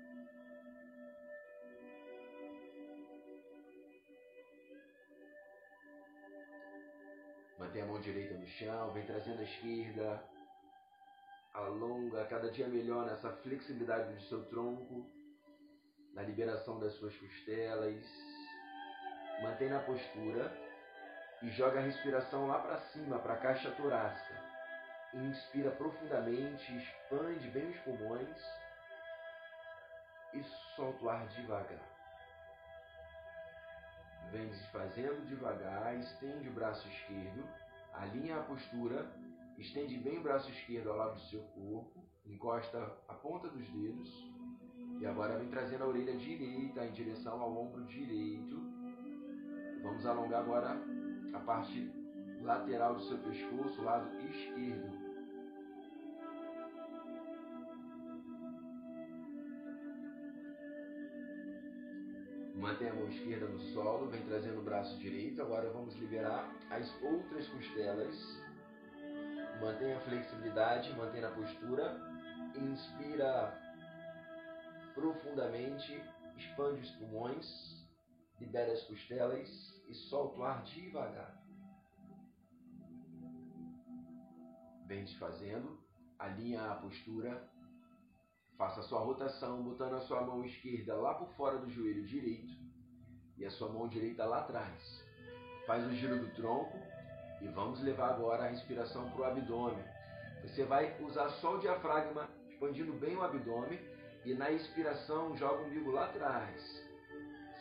Mantém 7.58 7.82
a 7.82 7.86
mão 7.86 8.00
direita 8.00 8.34
no 8.34 8.46
chão, 8.46 8.92
vem 8.92 9.04
trazendo 9.04 9.40
a 9.40 9.44
esquerda. 9.44 10.24
Alonga 11.52 12.24
cada 12.26 12.50
dia 12.50 12.68
melhor 12.68 13.04
nessa 13.06 13.32
flexibilidade 13.38 14.14
do 14.14 14.22
seu 14.22 14.44
tronco 14.46 15.19
na 16.20 16.26
liberação 16.26 16.78
das 16.78 16.92
suas 16.96 17.16
costelas. 17.16 18.04
Mantém 19.42 19.70
na 19.70 19.80
postura 19.80 20.54
e 21.42 21.48
joga 21.50 21.80
a 21.80 21.82
respiração 21.82 22.46
lá 22.46 22.58
para 22.58 22.78
cima, 22.92 23.18
para 23.18 23.34
a 23.34 23.38
caixa 23.38 23.70
torácica. 23.70 24.38
Inspira 25.14 25.70
profundamente, 25.70 26.76
expande 26.76 27.48
bem 27.48 27.70
os 27.70 27.78
pulmões 27.78 28.36
e 30.34 30.42
solta 30.76 31.04
o 31.04 31.08
ar 31.08 31.26
devagar. 31.28 31.88
Vem 34.30 34.46
desfazendo 34.48 35.26
devagar, 35.26 35.96
estende 35.96 36.48
o 36.48 36.52
braço 36.52 36.86
esquerdo, 36.86 37.48
alinha 37.94 38.38
a 38.38 38.42
postura, 38.42 39.10
estende 39.58 39.96
bem 39.98 40.18
o 40.18 40.22
braço 40.22 40.48
esquerdo 40.50 40.90
ao 40.90 40.96
lado 40.96 41.14
do 41.14 41.20
seu 41.30 41.42
corpo, 41.42 42.04
encosta 42.26 42.78
a 43.08 43.14
ponta 43.14 43.48
dos 43.48 43.66
dedos 43.70 44.29
e 45.00 45.06
agora 45.06 45.38
vem 45.38 45.48
trazendo 45.48 45.84
a 45.84 45.86
orelha 45.86 46.14
direita 46.14 46.84
em 46.84 46.92
direção 46.92 47.40
ao 47.40 47.56
ombro 47.56 47.82
direito. 47.86 48.60
Vamos 49.82 50.04
alongar 50.04 50.42
agora 50.42 50.78
a 51.32 51.38
parte 51.40 51.90
lateral 52.42 52.94
do 52.96 53.02
seu 53.04 53.16
pescoço, 53.16 53.82
lado 53.82 54.14
esquerdo. 54.20 55.10
Mantém 62.56 62.90
a 62.90 62.94
mão 62.94 63.08
esquerda 63.08 63.46
no 63.46 63.58
solo, 63.58 64.10
vem 64.10 64.22
trazendo 64.26 64.60
o 64.60 64.62
braço 64.62 64.98
direito. 64.98 65.40
Agora 65.40 65.70
vamos 65.70 65.96
liberar 65.96 66.54
as 66.68 67.02
outras 67.02 67.48
costelas. 67.48 68.14
Mantenha 69.62 69.96
a 69.96 70.00
flexibilidade, 70.00 70.94
mantenha 70.94 71.28
a 71.28 71.30
postura. 71.30 71.98
Inspira 72.54 73.69
profundamente, 74.94 76.02
expande 76.36 76.80
os 76.80 76.90
pulmões, 76.92 77.46
libera 78.40 78.72
as 78.72 78.82
costelas 78.84 79.48
e 79.88 79.94
solta 79.94 80.38
o 80.38 80.44
ar 80.44 80.62
devagar. 80.64 81.38
Vem 84.86 85.04
desfazendo, 85.04 85.78
alinha 86.18 86.70
a 86.70 86.76
postura, 86.76 87.48
faça 88.56 88.80
a 88.80 88.82
sua 88.84 89.00
rotação, 89.00 89.62
botando 89.62 89.94
a 89.94 90.00
sua 90.00 90.22
mão 90.22 90.44
esquerda 90.44 90.94
lá 90.96 91.14
por 91.14 91.28
fora 91.34 91.58
do 91.58 91.70
joelho 91.70 92.06
direito 92.06 92.52
e 93.36 93.44
a 93.44 93.50
sua 93.50 93.68
mão 93.68 93.88
direita 93.88 94.24
lá 94.24 94.40
atrás. 94.40 95.04
Faz 95.66 95.86
o 95.86 95.94
giro 95.94 96.18
do 96.18 96.34
tronco 96.34 96.76
e 97.40 97.48
vamos 97.48 97.80
levar 97.80 98.10
agora 98.10 98.44
a 98.44 98.48
respiração 98.48 99.10
para 99.10 99.20
o 99.20 99.24
abdômen. 99.24 99.84
Você 100.42 100.64
vai 100.64 101.00
usar 101.02 101.28
só 101.40 101.56
o 101.56 101.58
diafragma, 101.58 102.28
expandindo 102.50 102.92
bem 102.94 103.16
o 103.16 103.22
abdômen 103.22 103.78
e 104.24 104.34
na 104.34 104.50
expiração 104.50 105.36
joga 105.36 105.62
o 105.62 105.66
umbigo 105.66 105.90
lá 105.90 106.06
atrás. 106.06 106.90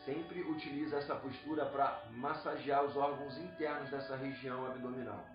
Sempre 0.06 0.42
utiliza 0.42 0.98
essa 0.98 1.16
postura 1.16 1.66
para 1.66 2.10
massagear 2.12 2.84
os 2.84 2.96
órgãos 2.96 3.38
internos 3.38 3.90
dessa 3.90 4.16
região 4.16 4.66
abdominal. 4.66 5.26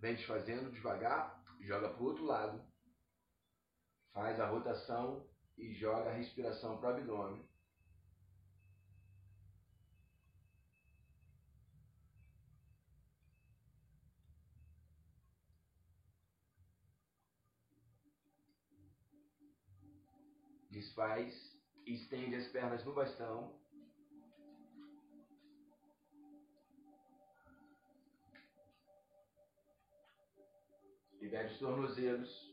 Vem 0.00 0.14
desfazendo 0.14 0.70
devagar, 0.70 1.42
joga 1.60 1.88
para 1.88 2.02
o 2.02 2.06
outro 2.06 2.24
lado. 2.24 2.64
Faz 4.12 4.38
a 4.38 4.46
rotação 4.46 5.26
e 5.56 5.72
joga 5.74 6.10
a 6.10 6.14
respiração 6.14 6.78
para 6.78 6.90
o 6.90 6.96
abdômen. 6.96 7.46
Desfaz, 20.70 21.58
estende 21.86 22.36
as 22.36 22.48
pernas 22.48 22.84
no 22.84 22.92
bastão. 22.92 23.58
Libere 31.18 31.48
os 31.48 31.58
tornozelos. 31.58 32.45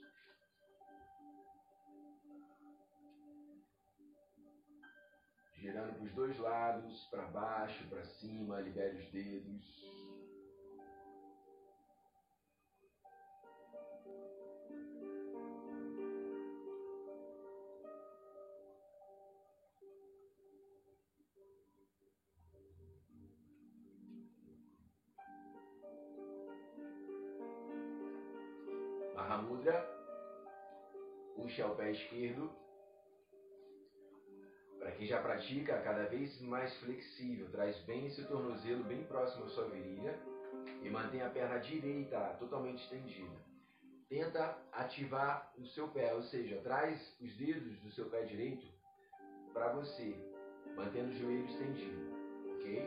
Girando 5.64 5.94
para 5.94 6.04
os 6.04 6.12
dois 6.12 6.38
lados, 6.40 7.08
para 7.10 7.24
baixo, 7.28 7.88
para 7.88 8.04
cima, 8.04 8.60
libere 8.60 8.98
os 8.98 9.10
dedos. 9.12 9.64
Mahamudra. 29.16 29.82
Puxa 31.38 31.68
o 31.68 31.76
pé 31.78 31.92
esquerdo 31.92 32.64
para 34.84 34.92
quem 34.92 35.08
já 35.08 35.22
pratica, 35.22 35.80
cada 35.80 36.04
vez 36.08 36.42
mais 36.42 36.76
flexível, 36.80 37.50
traz 37.52 37.78
bem 37.86 38.08
esse 38.08 38.22
tornozelo 38.26 38.84
bem 38.84 39.02
próximo 39.06 39.46
à 39.46 39.50
sua 39.52 39.70
virilha 39.70 40.20
e 40.82 40.90
mantém 40.90 41.22
a 41.22 41.30
perna 41.30 41.58
direita 41.60 42.20
totalmente 42.38 42.84
estendida. 42.84 43.34
Tenta 44.10 44.58
ativar 44.74 45.54
o 45.58 45.66
seu 45.68 45.88
pé, 45.88 46.14
ou 46.14 46.22
seja, 46.24 46.60
traz 46.64 47.00
os 47.22 47.34
dedos 47.38 47.80
do 47.80 47.92
seu 47.92 48.10
pé 48.10 48.24
direito 48.24 48.68
para 49.54 49.72
você, 49.72 50.14
mantendo 50.76 51.12
o 51.12 51.18
joelho 51.18 51.46
estendido, 51.46 52.14
ok? 52.58 52.86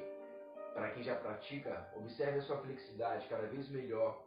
Para 0.74 0.90
quem 0.90 1.02
já 1.02 1.16
pratica, 1.16 1.90
observe 1.96 2.40
a 2.40 2.42
sua 2.42 2.58
flexibilidade 2.58 3.26
cada 3.26 3.46
vez 3.46 3.70
melhor. 3.70 4.22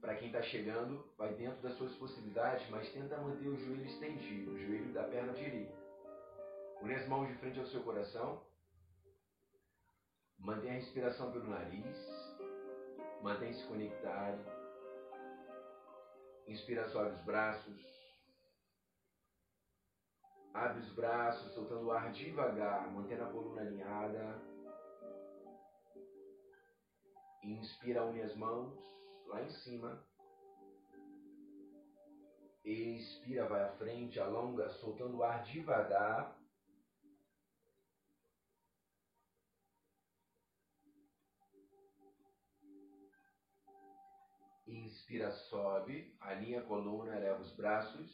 Para 0.00 0.14
quem 0.14 0.28
está 0.28 0.40
chegando, 0.40 1.06
vai 1.18 1.34
dentro 1.34 1.60
das 1.60 1.76
suas 1.76 1.94
possibilidades, 1.96 2.66
mas 2.70 2.90
tenta 2.94 3.18
manter 3.18 3.48
o 3.48 3.58
joelho 3.58 3.84
estendido, 3.84 4.52
o 4.52 4.58
joelho 4.58 4.94
da 4.94 5.04
perna 5.04 5.34
direita. 5.34 5.81
Une 6.82 6.94
as 6.96 7.06
mãos 7.06 7.28
de 7.28 7.34
frente 7.34 7.60
ao 7.60 7.66
seu 7.66 7.80
coração. 7.84 8.42
Mantenha 10.36 10.72
a 10.72 10.76
respiração 10.76 11.30
pelo 11.30 11.48
nariz. 11.48 11.96
Mantenha-se 13.22 13.64
conectado. 13.68 14.44
Inspira, 16.48 16.88
sobe 16.88 17.12
os 17.12 17.20
braços. 17.20 17.80
Abre 20.52 20.80
os 20.80 20.92
braços, 20.94 21.54
soltando 21.54 21.86
o 21.86 21.92
ar 21.92 22.10
devagar, 22.10 22.90
mantendo 22.90 23.22
a 23.22 23.30
coluna 23.30 23.60
alinhada. 23.60 24.42
Inspira, 27.44 28.04
une 28.04 28.22
as 28.22 28.34
mãos 28.34 28.76
lá 29.28 29.40
em 29.40 29.50
cima. 29.50 30.04
Expira, 32.64 33.46
vai 33.46 33.62
à 33.62 33.72
frente, 33.76 34.18
alonga, 34.18 34.68
soltando 34.70 35.18
o 35.18 35.22
ar 35.22 35.44
devagar. 35.44 36.41
Inspira, 45.12 45.30
sobe, 45.30 46.16
alinha 46.20 46.60
a 46.60 46.62
coluna, 46.62 47.14
eleva 47.14 47.42
os 47.42 47.54
braços. 47.54 48.10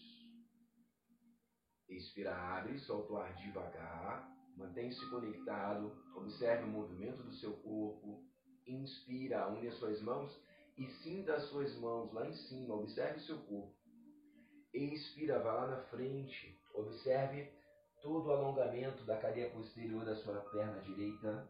Expira, 1.88 2.34
abre, 2.34 2.76
solta 2.80 3.12
o 3.12 3.18
ar 3.18 3.36
devagar. 3.36 4.28
Mantém-se 4.56 5.08
conectado, 5.08 5.96
observe 6.16 6.64
o 6.64 6.72
movimento 6.72 7.22
do 7.22 7.32
seu 7.34 7.52
corpo. 7.58 8.20
Inspira, 8.66 9.46
une 9.46 9.68
as 9.68 9.76
suas 9.76 10.02
mãos 10.02 10.36
e 10.76 10.88
sinta 11.04 11.34
as 11.34 11.44
suas 11.44 11.72
mãos 11.76 12.12
lá 12.12 12.28
em 12.28 12.34
cima, 12.34 12.74
observe 12.74 13.18
o 13.18 13.26
seu 13.26 13.38
corpo. 13.42 13.76
Expira, 14.74 15.38
vá 15.38 15.52
lá 15.52 15.66
na 15.68 15.82
frente, 15.82 16.60
observe 16.74 17.48
todo 18.02 18.26
o 18.26 18.32
alongamento 18.32 19.04
da 19.04 19.16
cadeia 19.20 19.50
posterior 19.50 20.04
da 20.04 20.16
sua 20.16 20.40
perna 20.50 20.80
direita. 20.80 21.48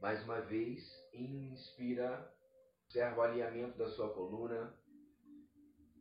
Mais 0.00 0.22
uma 0.22 0.40
vez, 0.40 0.80
inspira, 1.12 2.32
observa 2.84 3.18
o 3.18 3.22
alinhamento 3.22 3.76
da 3.76 3.88
sua 3.88 4.14
coluna. 4.14 4.72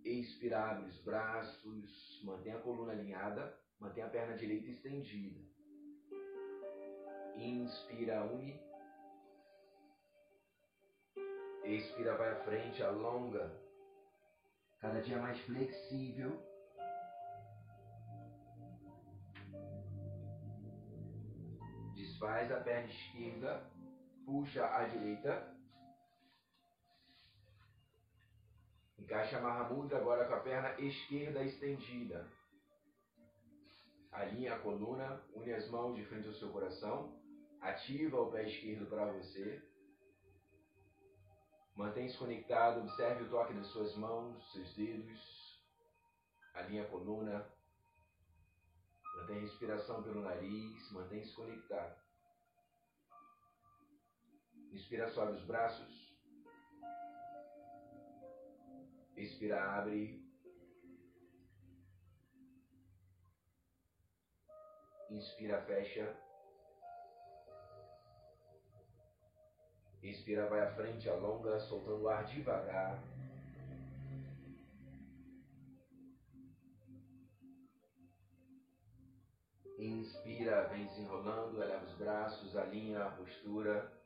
Expira, 0.06 0.72
abre 0.72 0.90
os 0.90 1.02
braços, 1.02 2.22
mantém 2.24 2.54
a 2.54 2.60
coluna 2.60 2.92
alinhada, 2.92 3.60
mantém 3.80 4.04
a 4.04 4.10
perna 4.10 4.38
direita 4.38 4.70
estendida. 4.70 5.40
Inspira, 7.38 8.24
une. 8.24 8.62
Expira, 11.64 12.16
vai 12.18 12.34
à 12.34 12.44
frente, 12.44 12.84
alonga. 12.84 13.52
Cada 14.80 15.02
dia 15.02 15.18
mais 15.18 15.40
flexível. 15.42 16.40
Desfaz 21.96 22.52
a 22.52 22.62
perna 22.62 22.88
esquerda 22.90 23.77
puxa 24.28 24.66
à 24.66 24.84
direita. 24.84 25.56
Encaixa 29.00 29.38
a 29.38 29.42
Mahamudra 29.42 30.00
agora 30.00 30.28
com 30.28 30.34
a 30.34 30.42
perna 30.42 30.78
esquerda 30.82 31.42
estendida. 31.44 32.28
Alinha 34.12 34.56
a 34.56 34.60
coluna, 34.60 35.24
une 35.34 35.54
as 35.54 35.70
mãos 35.70 35.96
de 35.96 36.04
frente 36.08 36.28
ao 36.28 36.34
seu 36.34 36.52
coração. 36.52 37.18
Ativa 37.62 38.20
o 38.20 38.30
pé 38.30 38.44
esquerdo 38.50 38.86
para 38.90 39.14
você. 39.14 39.64
Mantenha-se 41.78 42.18
conectado, 42.18 42.82
observe 42.82 43.24
o 43.24 43.30
toque 43.30 43.54
das 43.54 43.68
suas 43.68 43.96
mãos, 43.96 44.52
seus 44.52 44.76
dedos. 44.76 45.64
Alinha 46.54 46.84
a 46.84 46.88
coluna. 46.88 47.50
Mantenha 49.16 49.40
a 49.40 49.44
respiração 49.44 50.04
pelo 50.04 50.22
nariz, 50.22 50.92
mantenha-se 50.92 51.34
conectado. 51.34 52.07
Inspira, 54.72 55.10
sobe 55.10 55.34
os 55.34 55.44
braços. 55.44 56.16
Expira, 59.16 59.64
abre. 59.64 60.24
Inspira, 65.10 65.62
fecha. 65.64 66.16
Inspira, 70.04 70.48
vai 70.48 70.62
à 70.62 70.72
frente, 70.76 71.10
alonga, 71.10 71.60
soltando 71.60 72.04
o 72.04 72.10
ar 72.10 72.26
devagar. 72.26 73.02
Inspira, 79.80 80.68
vem 80.70 80.86
desenrolando, 80.86 81.62
eleva 81.62 81.86
os 81.86 81.94
braços, 81.94 82.56
alinha 82.56 83.04
a 83.04 83.12
postura. 83.12 83.97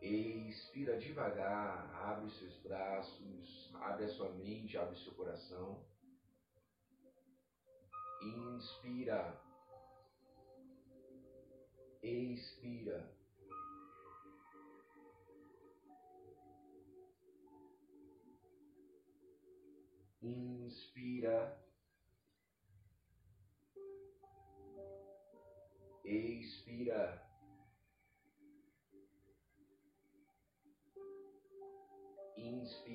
Expira 0.00 0.98
devagar, 0.98 1.94
abre 1.94 2.26
os 2.26 2.38
seus 2.38 2.56
braços, 2.62 3.70
abre 3.74 4.04
a 4.04 4.08
sua 4.08 4.30
mente, 4.30 4.78
abre 4.78 4.94
o 4.94 4.98
seu 4.98 5.12
coração. 5.12 5.84
Inspira. 8.22 9.38
Expira. 12.02 13.14
Inspira. 20.22 21.60
Expira. 26.04 27.29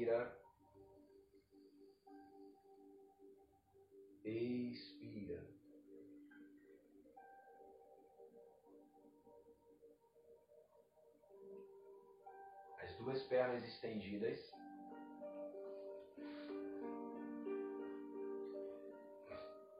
Inspira. 0.05 0.39
Expira. 4.23 5.47
As 12.77 12.95
duas 12.97 13.23
pernas 13.23 13.63
estendidas. 13.63 14.39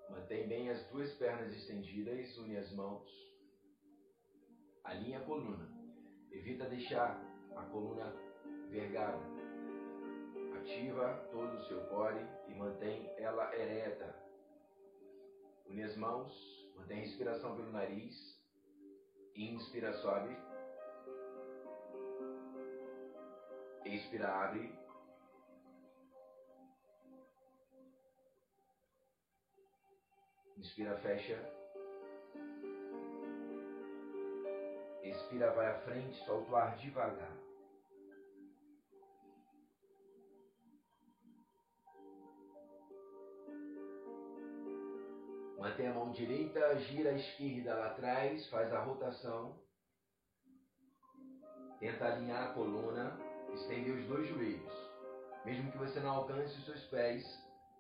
Mantém 0.10 0.48
bem 0.48 0.70
as 0.72 0.84
duas 0.90 1.14
pernas 1.20 1.54
estendidas, 1.54 2.36
une 2.40 2.58
as 2.58 2.72
mãos. 2.74 3.12
Alinha 4.84 5.20
a 5.20 5.24
coluna. 5.24 5.70
Evita 6.32 6.68
deixar 6.68 7.22
a 7.56 7.64
coluna 7.66 8.12
vergada. 8.72 9.45
Ativa 10.66 11.28
todo 11.30 11.58
o 11.58 11.64
seu 11.66 11.80
core 11.90 12.28
e 12.48 12.56
mantém 12.56 13.14
ela 13.20 13.56
ereta. 13.56 14.16
Une 15.68 15.84
as 15.84 15.96
mãos, 15.96 16.34
mantém 16.76 16.98
a 16.98 17.02
respiração 17.02 17.56
pelo 17.56 17.72
nariz. 17.72 18.16
Inspira, 19.36 19.94
sobe. 19.94 20.36
Expira, 23.86 24.28
abre. 24.28 24.76
Inspira, 30.58 30.98
fecha. 30.98 31.40
Expira, 35.04 35.54
vai 35.54 35.68
à 35.68 35.80
frente, 35.82 36.26
solta 36.26 36.52
o 36.52 36.56
ar 36.56 36.76
devagar. 36.78 37.45
Mantém 45.66 45.88
a 45.88 45.94
mão 45.96 46.12
direita, 46.12 46.78
gira 46.78 47.10
a 47.10 47.16
esquerda 47.16 47.74
lá 47.74 47.88
atrás, 47.88 48.48
faz 48.52 48.72
a 48.72 48.82
rotação. 48.82 49.60
Tenta 51.80 52.06
alinhar 52.06 52.52
a 52.52 52.54
coluna, 52.54 53.20
estender 53.52 53.96
os 53.96 54.06
dois 54.06 54.28
joelhos. 54.28 54.74
Mesmo 55.44 55.72
que 55.72 55.80
você 55.80 56.00
não 56.02 56.12
alcance 56.12 56.56
os 56.56 56.66
seus 56.66 56.84
pés, 56.84 57.24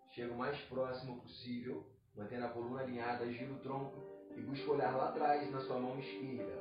chega 0.09 0.33
o 0.33 0.37
mais 0.37 0.59
próximo 0.61 1.21
possível, 1.21 1.85
mantendo 2.15 2.45
a 2.45 2.49
coluna 2.49 2.81
alinhada, 2.81 3.31
gira 3.31 3.53
o 3.53 3.59
tronco 3.59 4.01
e 4.35 4.41
busca 4.41 4.71
olhar 4.71 4.97
lá 4.97 5.09
atrás 5.09 5.51
na 5.51 5.59
sua 5.59 5.77
mão 5.77 5.99
esquerda. 5.99 6.53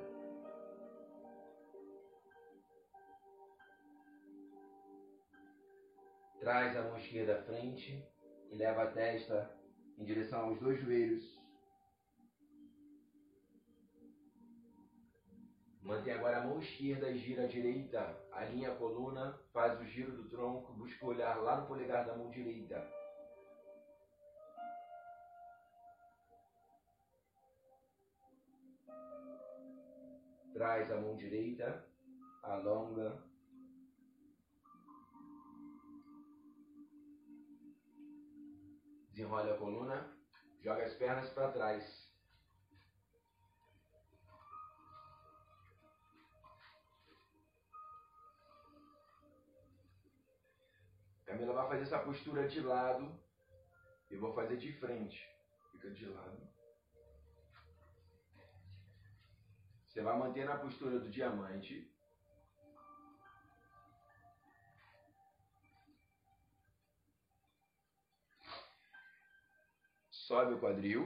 Traz 6.38 6.76
a 6.76 6.82
mão 6.82 6.98
esquerda 6.98 7.38
à 7.38 7.42
frente 7.44 8.06
e 8.50 8.56
leva 8.56 8.82
a 8.82 8.90
testa 8.90 9.63
em 9.98 10.04
direção 10.04 10.40
aos 10.40 10.58
dois 10.60 10.80
joelhos. 10.80 11.42
Mantém 15.82 16.14
agora 16.14 16.38
a 16.38 16.46
mão 16.46 16.58
esquerda 16.60 17.10
e 17.10 17.18
gira 17.18 17.44
a 17.44 17.46
direita. 17.46 18.16
Alinha 18.32 18.72
a 18.72 18.74
coluna, 18.76 19.38
faz 19.52 19.78
o 19.78 19.84
giro 19.84 20.12
do 20.12 20.28
tronco, 20.30 20.72
busca 20.72 21.04
olhar 21.04 21.36
lá 21.42 21.60
no 21.60 21.66
polegar 21.66 22.06
da 22.06 22.16
mão 22.16 22.30
direita. 22.30 22.82
Traz 30.54 30.90
a 30.90 30.96
mão 30.96 31.16
direita, 31.16 31.84
alonga, 32.42 33.22
Desenrola 39.14 39.54
a 39.54 39.56
coluna, 39.56 40.12
joga 40.60 40.84
as 40.84 40.94
pernas 40.94 41.30
para 41.30 41.52
trás. 41.52 42.12
Camila 51.24 51.52
vai 51.52 51.68
fazer 51.68 51.82
essa 51.82 52.00
postura 52.00 52.48
de 52.48 52.58
lado. 52.58 53.16
Eu 54.10 54.18
vou 54.18 54.34
fazer 54.34 54.56
de 54.56 54.72
frente. 54.80 55.24
Fica 55.70 55.92
de 55.92 56.06
lado. 56.06 56.48
Você 59.86 60.02
vai 60.02 60.18
manter 60.18 60.44
na 60.44 60.58
postura 60.58 60.98
do 60.98 61.08
diamante. 61.08 61.93
Sobe 70.26 70.54
o 70.54 70.60
quadril 70.60 71.02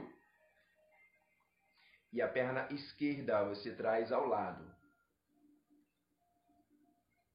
e 2.11 2.21
a 2.21 2.27
perna 2.27 2.67
esquerda 2.71 3.43
você 3.43 3.75
traz 3.75 4.11
ao 4.11 4.25
lado. 4.25 4.63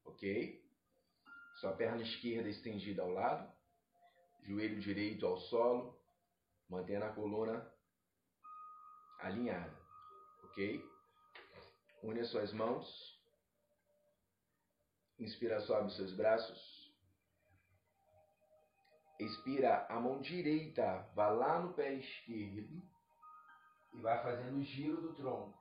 Ok? 0.05 0.63
Sua 1.61 1.73
perna 1.75 2.03
esquerda 2.03 2.49
estendida 2.49 3.03
ao 3.03 3.11
lado, 3.11 3.53
joelho 4.43 4.81
direito 4.81 5.27
ao 5.27 5.37
solo, 5.37 5.99
mantendo 6.69 7.05
a 7.05 7.13
coluna 7.13 7.71
alinhada. 9.19 9.79
Ok? 10.45 10.83
Une 12.03 12.21
as 12.21 12.31
suas 12.31 12.53
mãos. 12.53 13.15
Inspira, 15.19 15.61
sobe 15.61 15.87
os 15.87 15.97
seus 15.97 16.13
braços. 16.13 16.84
Expira 19.19 19.87
a 19.89 20.01
mão 20.01 20.21
direita, 20.21 21.09
vai 21.15 21.37
lá 21.37 21.61
no 21.61 21.73
pé 21.73 21.95
esquerdo 21.95 22.83
e 23.93 24.01
vai 24.01 24.21
fazendo 24.23 24.59
o 24.59 24.63
giro 24.63 25.01
do 25.01 25.15
tronco. 25.15 25.57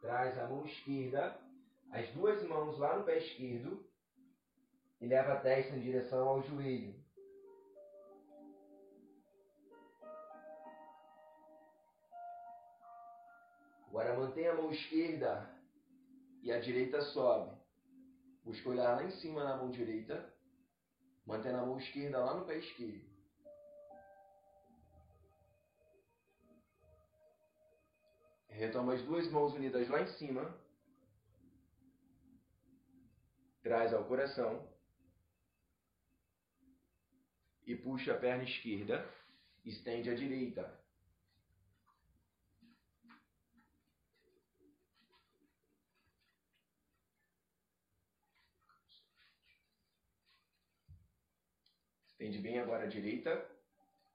Traz 0.00 0.38
a 0.38 0.48
mão 0.48 0.64
esquerda, 0.64 1.38
as 1.90 2.08
duas 2.12 2.42
mãos 2.44 2.78
lá 2.78 2.96
no 2.96 3.04
pé 3.04 3.18
esquerdo 3.18 3.86
e 5.00 5.06
leva 5.06 5.34
a 5.34 5.40
testa 5.40 5.76
em 5.76 5.80
direção 5.80 6.26
ao 6.26 6.42
joelho. 6.42 7.05
Agora 13.96 14.14
mantenha 14.14 14.52
a 14.52 14.54
mão 14.54 14.70
esquerda 14.70 15.50
e 16.42 16.52
a 16.52 16.60
direita 16.60 17.00
sobe. 17.00 17.58
Busca 18.44 18.68
olhar 18.68 18.94
lá 18.94 19.04
em 19.04 19.10
cima 19.12 19.42
na 19.42 19.56
mão 19.56 19.70
direita. 19.70 20.30
Mantendo 21.24 21.56
a 21.56 21.64
mão 21.64 21.78
esquerda 21.78 22.18
lá 22.18 22.34
no 22.34 22.44
pé 22.44 22.58
esquerdo. 22.58 23.08
Retoma 28.48 28.92
as 28.92 29.02
duas 29.02 29.30
mãos 29.30 29.54
unidas 29.54 29.88
lá 29.88 30.02
em 30.02 30.08
cima. 30.18 30.54
Traz 33.62 33.94
ao 33.94 34.04
coração. 34.04 34.70
E 37.64 37.74
puxa 37.74 38.12
a 38.12 38.18
perna 38.18 38.44
esquerda. 38.44 39.10
Estende 39.64 40.10
a 40.10 40.14
direita. 40.14 40.85
Estende 52.18 52.38
bem 52.38 52.58
agora 52.58 52.84
a 52.84 52.88
direita. 52.88 53.46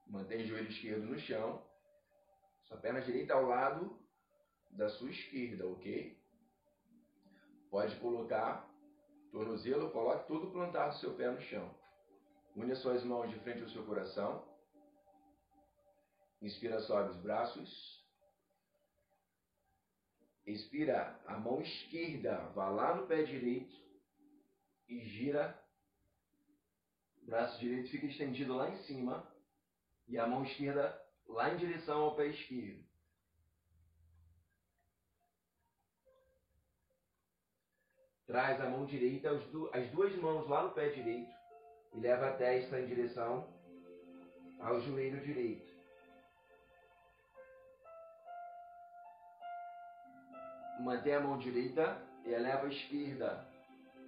Mantém 0.08 0.42
o 0.42 0.46
joelho 0.46 0.68
esquerdo 0.68 1.04
no 1.04 1.16
chão. 1.20 1.64
Sua 2.64 2.76
perna 2.76 3.00
direita 3.00 3.34
ao 3.34 3.44
lado 3.44 3.96
da 4.72 4.88
sua 4.88 5.08
esquerda, 5.08 5.68
ok? 5.68 6.20
Pode 7.70 7.94
colocar 8.00 8.68
tornozelo, 9.30 9.92
coloque 9.92 10.26
todo 10.26 10.48
o 10.48 10.50
plantar 10.50 10.88
do 10.88 10.96
seu 10.96 11.14
pé 11.14 11.30
no 11.30 11.40
chão. 11.42 11.72
Une 12.56 12.72
as 12.72 12.80
suas 12.80 13.04
mãos 13.04 13.30
de 13.30 13.38
frente 13.38 13.62
ao 13.62 13.68
seu 13.68 13.86
coração. 13.86 14.44
Inspira, 16.40 16.80
sobe 16.80 17.10
os 17.10 17.16
braços. 17.18 18.04
Expira, 20.44 21.20
a 21.24 21.38
mão 21.38 21.62
esquerda 21.62 22.48
vá 22.48 22.68
lá 22.68 22.96
no 22.96 23.06
pé 23.06 23.22
direito 23.22 23.80
e 24.88 25.04
gira. 25.04 25.61
Braço 27.32 27.58
direito 27.60 27.88
fica 27.88 28.04
estendido 28.04 28.54
lá 28.54 28.68
em 28.68 28.76
cima 28.82 29.26
e 30.06 30.18
a 30.18 30.26
mão 30.26 30.44
esquerda 30.44 31.02
lá 31.26 31.48
em 31.48 31.56
direção 31.56 32.02
ao 32.02 32.14
pé 32.14 32.26
esquerdo. 32.26 32.84
Traz 38.26 38.60
a 38.60 38.68
mão 38.68 38.84
direita, 38.84 39.30
as 39.30 39.90
duas 39.92 40.14
mãos 40.16 40.46
lá 40.46 40.64
no 40.64 40.74
pé 40.74 40.90
direito 40.90 41.32
e 41.94 42.00
leva 42.00 42.28
a 42.28 42.36
testa 42.36 42.78
em 42.78 42.86
direção 42.86 43.48
ao 44.60 44.82
joelho 44.82 45.24
direito. 45.24 45.72
Mantém 50.80 51.14
a 51.14 51.20
mão 51.20 51.38
direita 51.38 52.06
e 52.26 52.28
eleva 52.28 52.66
a 52.66 52.70
esquerda 52.70 53.48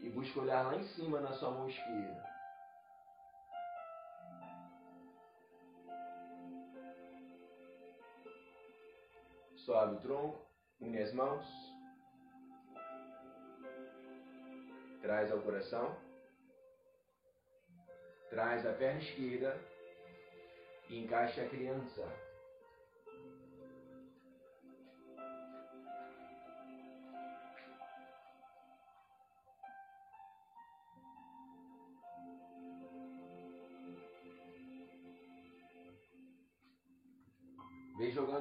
e 0.02 0.10
busca 0.10 0.40
olhar 0.40 0.66
lá 0.66 0.76
em 0.76 0.86
cima 0.88 1.22
na 1.22 1.32
sua 1.32 1.50
mão 1.50 1.70
esquerda. 1.70 2.33
Sobe 9.64 9.94
o 9.94 10.00
tronco, 10.00 10.46
une 10.78 10.98
as 10.98 11.10
mãos, 11.14 11.46
traz 15.00 15.32
ao 15.32 15.40
coração, 15.40 15.96
traz 18.28 18.66
a 18.66 18.74
perna 18.74 19.00
esquerda 19.00 19.58
e 20.90 20.98
encaixa 20.98 21.40
a 21.40 21.48
criança. 21.48 22.23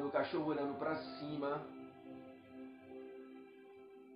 O 0.08 0.12
cachorro 0.12 0.48
olhando 0.48 0.78
para 0.78 0.96
cima. 0.96 1.66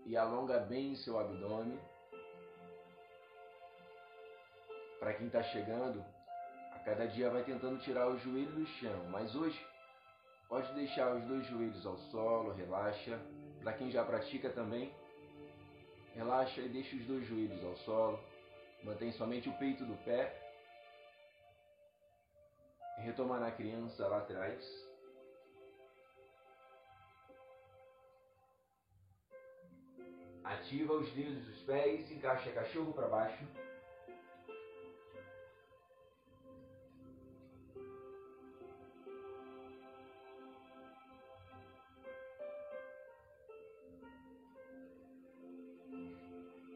E 0.06 0.15
alonga 0.15 0.60
bem 0.60 0.95
seu 0.95 1.19
abdômen. 1.19 1.80
Para 5.00 5.13
quem 5.13 5.28
está 5.28 5.43
chegando, 5.43 6.04
a 6.71 6.80
cada 6.80 7.08
dia 7.08 7.30
vai 7.30 7.43
tentando 7.43 7.80
tirar 7.80 8.08
o 8.08 8.17
joelho 8.17 8.52
do 8.52 8.65
chão. 8.65 9.10
Mas 9.10 9.36
hoje, 9.36 9.60
pode 10.47 10.73
deixar 10.73 11.13
os 11.15 11.23
dois 11.26 11.45
joelhos 11.47 11.86
ao 11.86 11.97
solo, 12.10 12.54
relaxa. 12.54 13.19
Para 13.62 13.73
quem 13.73 13.91
já 13.91 14.04
pratica 14.04 14.50
também, 14.50 14.93
relaxa 16.13 16.62
e 16.62 16.69
deixa 16.69 16.95
os 16.95 17.06
dois 17.06 17.28
joelhos 17.28 17.63
ao 17.63 17.76
solo. 17.78 18.19
Mantém 18.84 19.12
somente 19.12 19.50
o 19.50 19.58
peito 19.58 19.86
do 19.86 19.95
pé. 20.06 20.41
Retoma 23.00 23.39
na 23.39 23.52
criança 23.52 24.08
lá 24.08 24.19
atrás. 24.19 24.87
Ativa 30.47 30.93
os 30.93 31.12
dedos 31.12 31.45
dos 31.45 31.60
pés, 31.63 32.10
encaixa 32.10 32.49
cachorro 32.53 32.93
para 32.93 33.10
baixo. 33.10 33.45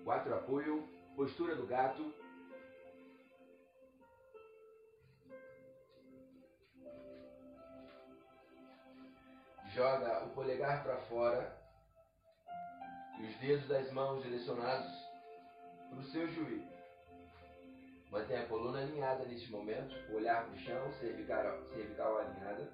Quatro 0.03 0.35
apoio, 0.35 0.85
postura 1.15 1.55
do 1.55 1.65
gato. 1.65 2.13
Joga 9.69 10.25
o 10.25 10.29
polegar 10.31 10.83
para 10.83 10.97
fora 11.03 11.60
e 13.21 13.27
os 13.27 13.35
dedos 13.37 13.67
das 13.67 13.91
mãos 13.91 14.23
direcionados 14.23 14.91
para 15.89 15.99
o 15.99 16.03
seu 16.03 16.27
joelho. 16.27 16.67
Mantenha 18.09 18.41
a 18.41 18.47
coluna 18.47 18.79
alinhada 18.79 19.23
neste 19.25 19.51
momento, 19.51 19.95
olhar 20.13 20.43
para 20.43 20.53
o 20.53 20.57
chão, 20.57 20.91
cervical, 20.93 21.63
cervical 21.65 22.17
alinhada. 22.17 22.67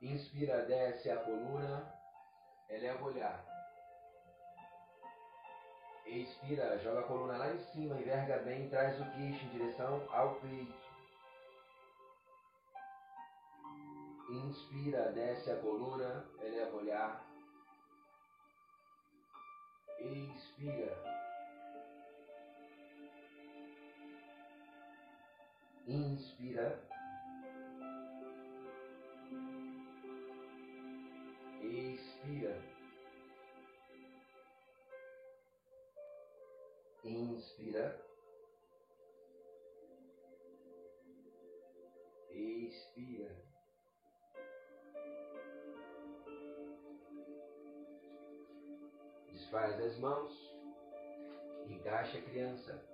Inspira, 0.00 0.64
desce 0.64 1.10
a 1.10 1.16
coluna, 1.18 1.94
eleva 2.70 3.04
o 3.04 3.06
olhar. 3.06 3.44
Expira, 6.06 6.78
joga 6.78 7.00
a 7.00 7.04
coluna 7.04 7.36
lá 7.36 7.52
em 7.52 7.58
cima, 7.58 8.00
enverga 8.00 8.38
bem, 8.38 8.68
traz 8.70 8.98
o 9.00 9.04
queixo 9.12 9.44
em 9.44 9.48
direção 9.50 10.06
ao 10.10 10.36
peito. 10.36 10.74
Inspira, 14.30 15.12
desce 15.12 15.50
a 15.50 15.56
coluna, 15.56 16.26
eleva 16.40 16.76
o 16.76 16.78
olhar. 16.78 17.35
Expira. 20.12 20.92
Inspira. 25.88 26.80
Expira. 31.60 32.62
Inspira. 37.04 38.00
Expira. 42.30 43.55
Desfaz 49.46 49.80
as 49.80 49.96
mãos, 50.00 50.32
encaixa 51.68 52.18
a 52.18 52.22
criança. 52.22 52.84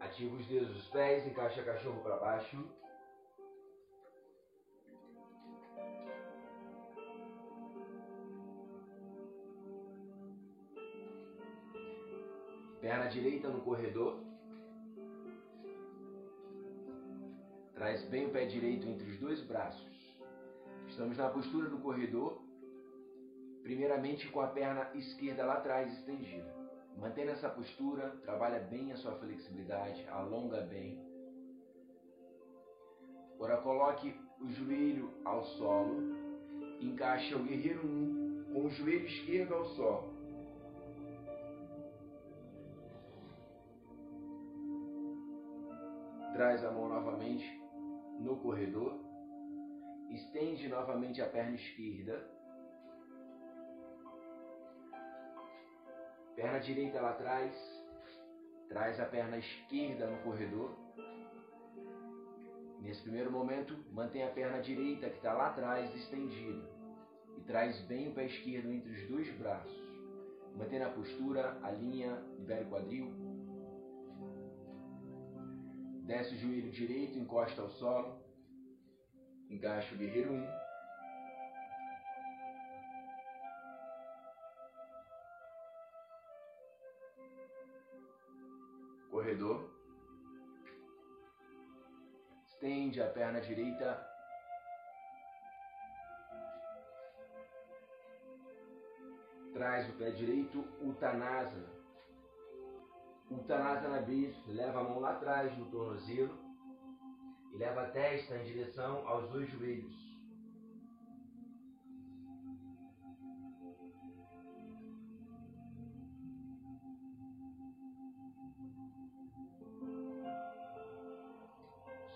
Ativa 0.00 0.36
os 0.36 0.46
dedos 0.48 0.68
dos 0.68 0.88
pés, 0.88 1.26
encaixa 1.26 1.62
cachorro 1.62 2.02
para 2.02 2.18
baixo. 2.18 2.62
Perna 12.82 13.06
direita 13.06 13.48
no 13.48 13.62
corredor. 13.62 14.29
Traz 17.80 18.04
bem 18.10 18.26
o 18.26 18.30
pé 18.30 18.44
direito 18.44 18.86
entre 18.86 19.08
os 19.08 19.18
dois 19.18 19.40
braços. 19.40 19.88
Estamos 20.86 21.16
na 21.16 21.30
postura 21.30 21.66
do 21.66 21.78
corredor, 21.78 22.38
primeiramente 23.62 24.28
com 24.28 24.42
a 24.42 24.48
perna 24.48 24.90
esquerda 24.94 25.46
lá 25.46 25.54
atrás 25.54 25.90
estendida. 25.90 26.54
Mantendo 26.98 27.30
essa 27.30 27.48
postura, 27.48 28.10
trabalha 28.22 28.58
bem 28.58 28.92
a 28.92 28.96
sua 28.96 29.14
flexibilidade, 29.14 30.06
alonga 30.10 30.60
bem. 30.60 31.02
Agora 33.36 33.56
coloque 33.62 34.14
o 34.42 34.48
joelho 34.50 35.14
ao 35.24 35.42
solo, 35.42 36.02
encaixa 36.82 37.34
o 37.34 37.44
guerreiro 37.44 37.86
1 37.86 38.52
com 38.52 38.66
o 38.66 38.70
joelho 38.72 39.06
esquerdo 39.06 39.54
ao 39.54 39.64
solo. 39.64 40.12
Traz 46.34 46.62
a 46.62 46.70
mão 46.70 46.86
novamente 46.90 47.59
no 48.20 48.36
corredor, 48.36 49.00
estende 50.10 50.68
novamente 50.68 51.20
a 51.20 51.26
perna 51.26 51.56
esquerda, 51.56 52.24
perna 56.36 56.58
direita 56.60 57.00
lá 57.00 57.10
atrás, 57.10 57.52
traz 58.68 59.00
a 59.00 59.06
perna 59.06 59.38
esquerda 59.38 60.06
no 60.06 60.22
corredor, 60.22 60.76
Nesse 62.80 63.02
primeiro 63.02 63.30
momento, 63.30 63.76
mantém 63.92 64.22
a 64.22 64.30
perna 64.30 64.60
direita 64.60 65.10
que 65.10 65.16
está 65.16 65.34
lá 65.34 65.48
atrás 65.48 65.94
estendida 65.94 66.66
e 67.36 67.42
traz 67.42 67.78
bem 67.82 68.08
o 68.08 68.14
pé 68.14 68.24
esquerdo 68.24 68.72
entre 68.72 68.90
os 68.90 69.08
dois 69.08 69.30
braços. 69.36 69.80
Mantém 70.56 70.82
a 70.82 70.88
postura, 70.88 71.58
a 71.62 71.70
linha, 71.70 72.16
libera 72.38 72.64
o 72.64 72.70
quadril. 72.70 73.29
Desce 76.10 76.34
o 76.34 76.38
joelho 76.38 76.72
direito, 76.72 77.16
encosta 77.16 77.62
ao 77.62 77.70
solo. 77.70 78.20
Encaixa 79.48 79.94
o 79.94 79.96
guerreiro 79.96 80.32
1. 80.32 80.34
Um. 80.34 80.48
Corredor. 89.12 89.70
Estende 92.44 93.00
a 93.00 93.06
perna 93.08 93.40
direita. 93.40 94.04
Traz 99.52 99.88
o 99.88 99.92
pé 99.92 100.10
direito, 100.10 100.58
Uttanasana. 100.80 101.79
Uttanasana 103.30 104.00
bis, 104.00 104.34
leva 104.48 104.80
a 104.80 104.82
mão 104.82 104.98
lá 104.98 105.12
atrás 105.12 105.56
no 105.56 105.66
tornozelo 105.66 106.36
e 107.52 107.56
leva 107.56 107.82
a 107.82 107.90
testa 107.90 108.36
em 108.36 108.44
direção 108.44 109.06
aos 109.06 109.30
dois 109.30 109.48
joelhos. 109.48 110.10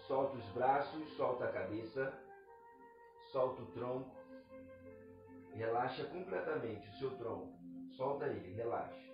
Solta 0.09 0.37
os 0.37 0.45
braços, 0.51 1.09
solta 1.17 1.45
a 1.45 1.53
cabeça, 1.53 2.13
solta 3.31 3.63
o 3.63 3.67
tronco, 3.67 4.17
relaxa 5.53 6.05
completamente 6.07 6.89
o 6.89 6.99
seu 6.99 7.17
tronco, 7.17 7.57
solta 7.97 8.27
ele, 8.27 8.53
relaxa. 8.55 9.14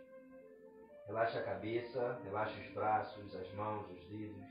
Relaxa 1.11 1.41
a 1.41 1.43
cabeça, 1.43 2.21
relaxa 2.23 2.61
os 2.61 2.73
braços, 2.73 3.35
as 3.35 3.53
mãos, 3.55 3.91
os 3.91 4.05
dedos. 4.11 4.45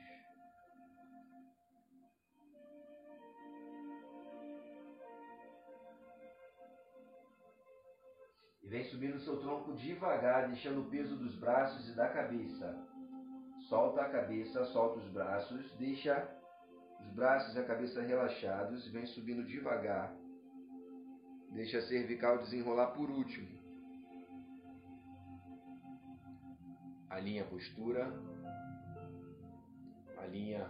E 8.61 8.67
vem 8.67 8.83
subindo 8.83 9.15
o 9.15 9.21
seu 9.21 9.39
tronco 9.39 9.73
devagar, 9.77 10.49
deixando 10.49 10.81
o 10.81 10.89
peso 10.89 11.15
dos 11.15 11.33
braços 11.39 11.87
e 11.87 11.95
da 11.95 12.09
cabeça 12.09 12.77
Solta 13.69 14.01
a 14.01 14.09
cabeça, 14.09 14.65
solta 14.65 14.99
os 14.99 15.09
braços, 15.13 15.73
deixa 15.77 16.27
os 16.99 17.09
braços 17.13 17.55
e 17.55 17.59
a 17.59 17.65
cabeça 17.65 18.01
relaxados, 18.01 18.85
vem 18.91 19.05
subindo 19.05 19.45
devagar. 19.45 20.13
Deixa 21.53 21.77
a 21.77 21.83
cervical 21.83 22.39
desenrolar 22.39 22.87
por 22.87 23.09
último. 23.09 23.58
Alinha 27.09 27.43
a 27.43 27.47
postura. 27.47 28.13
Alinha 30.17 30.69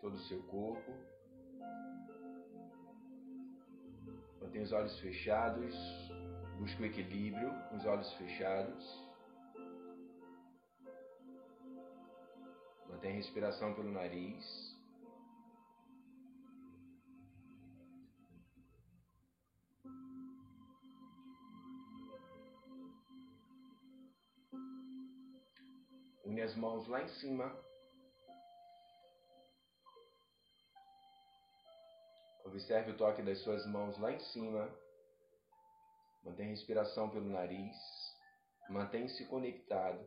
todo 0.00 0.14
o 0.14 0.18
seu 0.28 0.42
corpo. 0.44 0.92
Mantém 4.40 4.62
os 4.62 4.72
olhos 4.72 4.98
fechados. 5.00 5.74
Busca 6.58 6.82
o 6.82 6.86
equilíbrio 6.86 7.50
com 7.68 7.76
os 7.76 7.86
olhos 7.86 8.12
fechados. 8.14 9.08
Mantém 12.88 13.12
a 13.12 13.14
respiração 13.14 13.74
pelo 13.74 13.92
nariz. 13.92 14.77
Une 26.38 26.44
as 26.44 26.54
mãos 26.54 26.86
lá 26.86 27.02
em 27.02 27.08
cima. 27.08 27.52
Observe 32.44 32.92
o 32.92 32.96
toque 32.96 33.22
das 33.22 33.42
suas 33.42 33.66
mãos 33.66 33.98
lá 33.98 34.12
em 34.12 34.20
cima. 34.20 34.72
Mantém 36.22 36.46
a 36.46 36.50
respiração 36.50 37.10
pelo 37.10 37.28
nariz. 37.28 37.76
Mantém-se 38.70 39.26
conectado. 39.26 39.98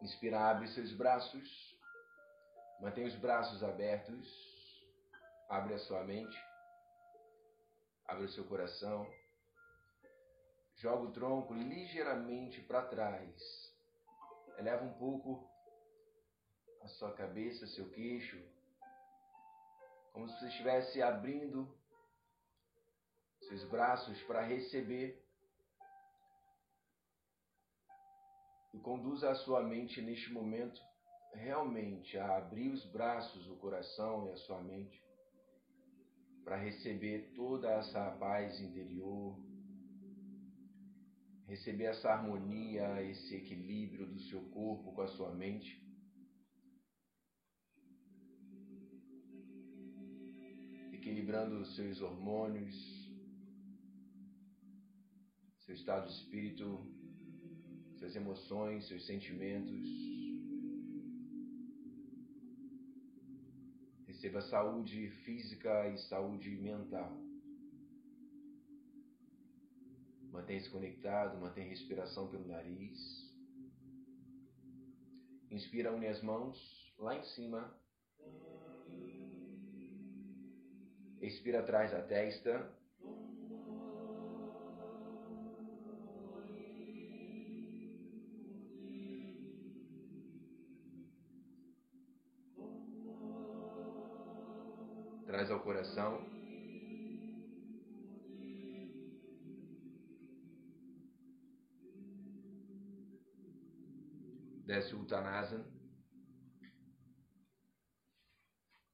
Inspira, 0.00 0.40
abre 0.40 0.68
seus 0.68 0.94
braços. 0.94 1.76
Mantenha 2.80 3.08
os 3.08 3.16
braços 3.16 3.62
abertos. 3.62 4.26
Abre 5.50 5.74
a 5.74 5.78
sua 5.80 6.02
mente. 6.04 6.38
Abre 8.06 8.24
o 8.24 8.30
seu 8.30 8.46
coração. 8.46 9.19
Joga 10.80 11.08
o 11.08 11.12
tronco 11.12 11.52
ligeiramente 11.52 12.62
para 12.62 12.86
trás. 12.86 13.36
Eleva 14.56 14.82
um 14.82 14.94
pouco 14.94 15.46
a 16.80 16.88
sua 16.88 17.12
cabeça, 17.12 17.66
seu 17.66 17.90
queixo. 17.90 18.42
Como 20.10 20.26
se 20.26 20.38
você 20.38 20.48
estivesse 20.48 21.02
abrindo 21.02 21.68
seus 23.42 23.62
braços 23.64 24.22
para 24.22 24.40
receber 24.40 25.22
e 28.72 28.78
conduza 28.78 29.30
a 29.30 29.34
sua 29.34 29.62
mente 29.62 30.00
neste 30.00 30.32
momento 30.32 30.80
realmente 31.34 32.16
a 32.16 32.38
abrir 32.38 32.70
os 32.70 32.86
braços, 32.86 33.46
o 33.50 33.56
coração 33.56 34.26
e 34.26 34.30
a 34.30 34.36
sua 34.38 34.62
mente 34.62 34.98
para 36.42 36.56
receber 36.56 37.34
toda 37.34 37.70
essa 37.70 38.12
paz 38.12 38.58
interior, 38.60 39.49
receber 41.50 41.86
essa 41.86 42.08
harmonia, 42.12 43.02
esse 43.02 43.34
equilíbrio 43.34 44.06
do 44.06 44.20
seu 44.20 44.40
corpo 44.50 44.92
com 44.92 45.02
a 45.02 45.08
sua 45.08 45.34
mente. 45.34 45.70
Equilibrando 50.92 51.58
os 51.58 51.74
seus 51.74 52.00
hormônios, 52.00 52.76
seu 55.64 55.74
estado 55.74 56.06
de 56.06 56.12
espírito 56.12 56.66
suas 57.98 58.14
emoções, 58.14 58.86
seus 58.86 59.04
sentimentos. 59.04 59.88
Receba 64.06 64.40
saúde 64.42 65.10
física 65.24 65.88
e 65.88 65.98
saúde 65.98 66.50
mental. 66.50 67.29
Mantenha-se 70.50 70.70
conectado, 70.70 71.46
a 71.46 71.68
respiração 71.68 72.26
pelo 72.26 72.48
nariz. 72.48 72.98
Inspira, 75.48 75.92
une 75.92 76.08
as 76.08 76.20
mãos 76.22 76.92
lá 76.98 77.16
em 77.16 77.22
cima. 77.22 77.72
Expira 81.20 81.60
atrás 81.60 81.92
da 81.92 82.02
testa. 82.02 82.68
traz 95.26 95.48
ao 95.48 95.60
coração. 95.60 96.39
Desce 104.70 104.94
o. 104.94 105.04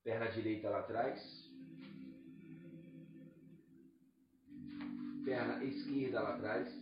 Perna 0.03 0.31
direita 0.31 0.71
lá 0.71 0.79
atrás. 0.79 1.21
Perna 5.23 5.63
esquerda 5.63 6.23
lá 6.23 6.35
atrás. 6.35 6.75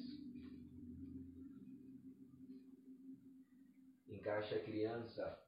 Encaixa 4.06 4.54
a 4.54 4.62
criança 4.62 5.43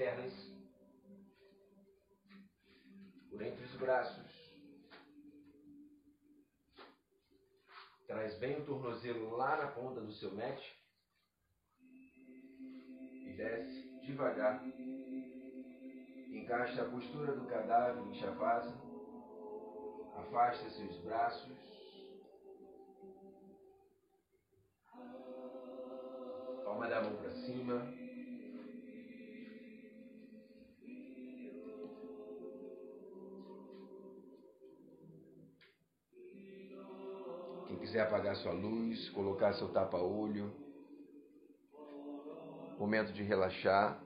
pernas 0.00 0.32
por 3.28 3.42
entre 3.42 3.64
os 3.66 3.76
braços. 3.76 4.30
Traz 8.06 8.38
bem 8.38 8.62
o 8.62 8.64
tornozelo 8.64 9.36
lá 9.36 9.58
na 9.58 9.66
ponta 9.72 10.00
do 10.00 10.10
seu 10.14 10.34
mat. 10.34 10.58
E 11.82 13.34
desce 13.36 14.00
devagar. 14.00 14.64
Encaixa 16.30 16.80
a 16.80 16.90
postura 16.90 17.36
do 17.36 17.46
cadáver 17.46 18.02
em 18.02 18.14
Shavasana. 18.14 18.80
Afasta 20.16 20.70
seus 20.70 20.96
braços. 21.02 21.58
Palma 26.64 26.88
da 26.88 27.02
mão 27.02 27.16
para 27.18 27.30
cima. 27.32 27.99
Quiser 37.90 38.02
apagar 38.02 38.36
sua 38.36 38.52
luz, 38.52 39.10
colocar 39.10 39.52
seu 39.54 39.66
tapa-olho. 39.72 40.52
Momento 42.78 43.12
de 43.12 43.24
relaxar. 43.24 44.00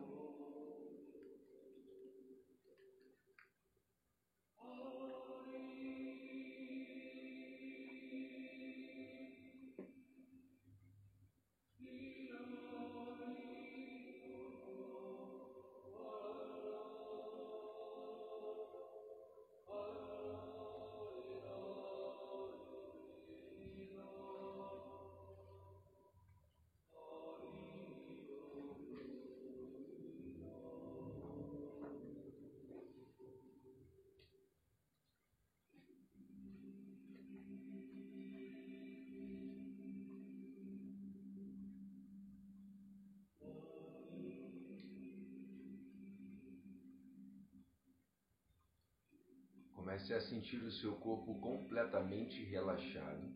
Comece 49.95 50.13
a 50.13 50.21
sentir 50.21 50.61
o 50.61 50.73
seu 50.73 50.97
corpo 50.97 51.39
completamente 51.39 52.43
relaxado. 52.47 53.33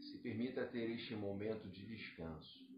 Se 0.00 0.18
permita 0.18 0.66
ter 0.66 0.90
este 0.90 1.14
momento 1.14 1.68
de 1.68 1.86
descanso. 1.86 2.73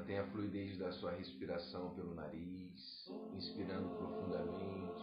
Mantenha 0.00 0.22
a 0.22 0.26
fluidez 0.28 0.78
da 0.78 0.90
sua 0.92 1.10
respiração 1.10 1.94
pelo 1.94 2.14
nariz, 2.14 3.06
inspirando 3.34 3.94
profundamente, 3.98 5.02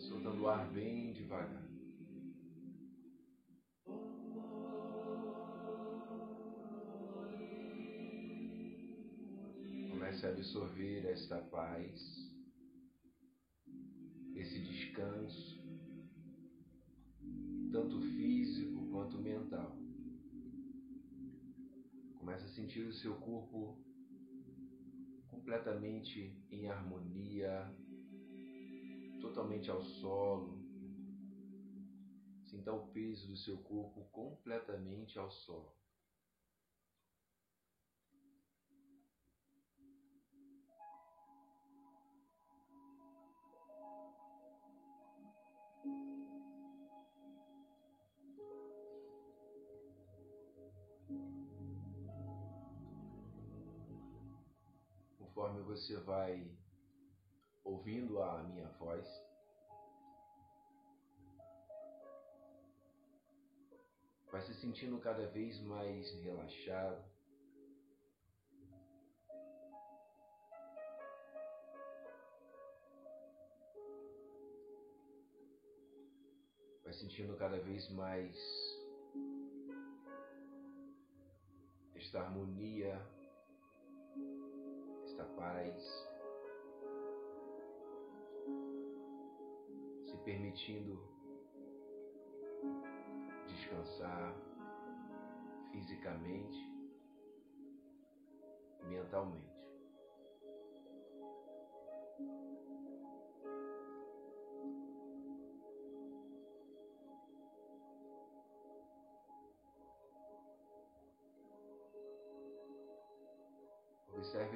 soltando 0.00 0.42
o 0.42 0.48
ar 0.48 0.70
bem 0.70 1.14
devagar. 1.14 1.64
Comece 9.88 10.26
a 10.26 10.28
absorver 10.28 11.06
esta 11.06 11.38
paz, 11.38 12.02
esse 14.36 14.58
descanso, 14.58 15.64
tanto 17.72 17.98
físico 17.98 18.90
quanto 18.90 19.16
mental. 19.16 19.83
Começa 22.24 22.46
a 22.46 22.48
sentir 22.48 22.80
o 22.86 22.90
seu 22.90 23.16
corpo 23.16 23.76
completamente 25.28 26.42
em 26.50 26.70
harmonia, 26.70 27.70
totalmente 29.20 29.70
ao 29.70 29.82
solo. 29.82 30.58
Sinta 32.46 32.72
o 32.72 32.88
peso 32.92 33.28
do 33.28 33.36
seu 33.36 33.58
corpo 33.58 34.08
completamente 34.10 35.18
ao 35.18 35.30
solo. 35.30 35.76
Conforme 55.44 55.62
você 55.62 55.94
vai 55.98 56.50
ouvindo 57.62 58.22
a 58.22 58.42
minha 58.44 58.66
voz, 58.78 59.06
vai 64.32 64.40
se 64.40 64.54
sentindo 64.54 64.98
cada 65.00 65.26
vez 65.26 65.60
mais 65.60 66.10
relaxado. 66.22 67.04
Vai 76.82 76.94
sentindo 76.94 77.36
cada 77.36 77.58
vez 77.58 77.90
mais 77.90 78.34
esta 81.96 82.22
harmonia 82.22 82.98
esta 85.14 85.24
paz, 85.36 86.08
se 90.06 90.16
permitindo 90.24 90.98
descansar 93.46 94.34
fisicamente 95.70 96.58
mentalmente. 98.88 99.53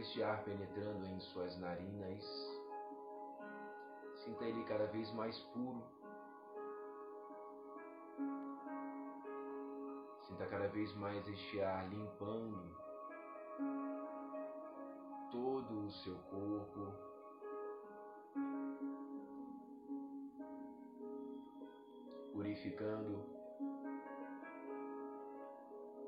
Este 0.08 0.22
ar 0.22 0.42
penetrando 0.42 1.04
em 1.04 1.20
suas 1.20 1.54
narinas. 1.58 2.24
Sinta 4.24 4.44
ele 4.46 4.64
cada 4.64 4.86
vez 4.86 5.12
mais 5.12 5.38
puro. 5.52 5.82
Sinta 10.26 10.46
cada 10.46 10.68
vez 10.68 10.94
mais 10.96 11.28
este 11.28 11.60
ar 11.60 11.86
limpando 11.90 12.74
todo 15.30 15.86
o 15.86 15.90
seu 15.90 16.16
corpo. 16.30 16.92
Purificando 22.32 23.26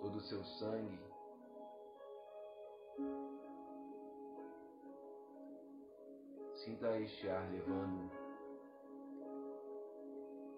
todo 0.00 0.16
o 0.16 0.22
seu 0.22 0.42
sangue. 0.42 1.09
Sinta 6.70 7.00
este 7.00 7.28
ar 7.28 7.50
levando 7.50 8.08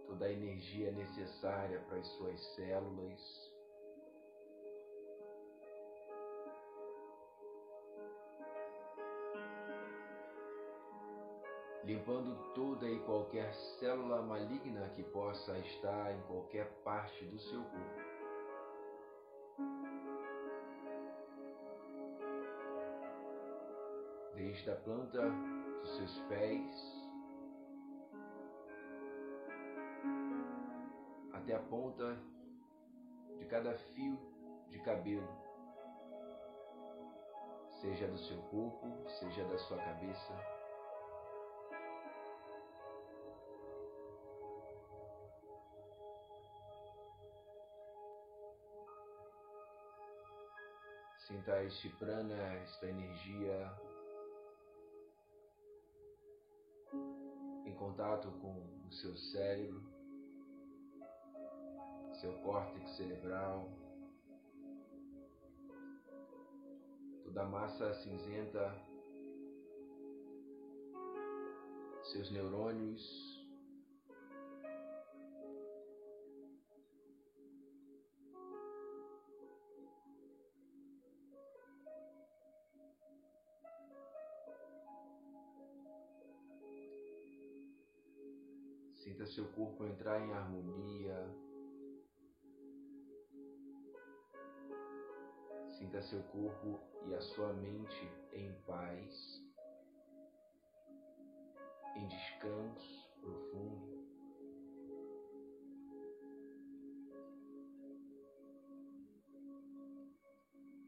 toda 0.07 0.27
a 0.27 0.31
energia 0.31 0.93
necessária 0.93 1.81
para 1.89 1.97
as 1.97 2.07
suas 2.19 2.39
células. 2.55 3.53
Limpando 11.83 12.37
toda 12.53 12.87
e 12.87 12.99
qualquer 13.07 13.51
célula 13.81 14.21
maligna 14.21 14.91
que 14.91 15.03
possa 15.05 15.57
estar 15.61 16.13
em 16.13 16.21
qualquer 16.25 16.69
parte 16.85 17.25
do 17.25 17.39
seu 17.39 17.63
corpo. 17.63 18.13
desde 24.35 24.71
a 24.71 24.77
planta 24.77 25.62
dos 25.83 25.97
seus 25.97 26.19
pés. 26.29 27.03
Até 31.33 31.55
a 31.55 31.59
ponta 31.59 32.17
de 33.37 33.45
cada 33.47 33.75
fio 33.75 34.17
de 34.69 34.79
cabelo, 34.81 35.29
seja 37.81 38.07
do 38.07 38.19
seu 38.19 38.41
corpo, 38.43 39.09
seja 39.19 39.45
da 39.45 39.59
sua 39.59 39.79
cabeça. 39.79 40.33
Sinta 51.27 51.63
este 51.65 51.89
prana, 51.97 52.55
esta 52.63 52.87
energia 52.87 53.92
contato 57.83 58.31
com 58.41 58.55
o 58.89 58.93
seu 58.93 59.17
cérebro, 59.17 59.83
seu 62.21 62.33
córtex 62.45 62.91
cerebral, 62.97 63.69
toda 67.25 67.43
a 67.43 67.45
massa 67.45 67.93
cinzenta, 67.95 68.73
seus 72.05 72.31
neurônios, 72.31 73.42
seu 89.33 89.47
corpo 89.53 89.85
entrar 89.87 90.21
em 90.21 90.33
harmonia. 90.33 91.17
Sinta 95.79 96.03
seu 96.03 96.23
corpo 96.25 96.79
e 97.07 97.15
a 97.15 97.21
sua 97.21 97.53
mente 97.55 98.11
em 98.33 98.53
paz, 98.67 99.43
em 101.97 102.07
descanso 102.09 103.11
profundo. 103.21 104.03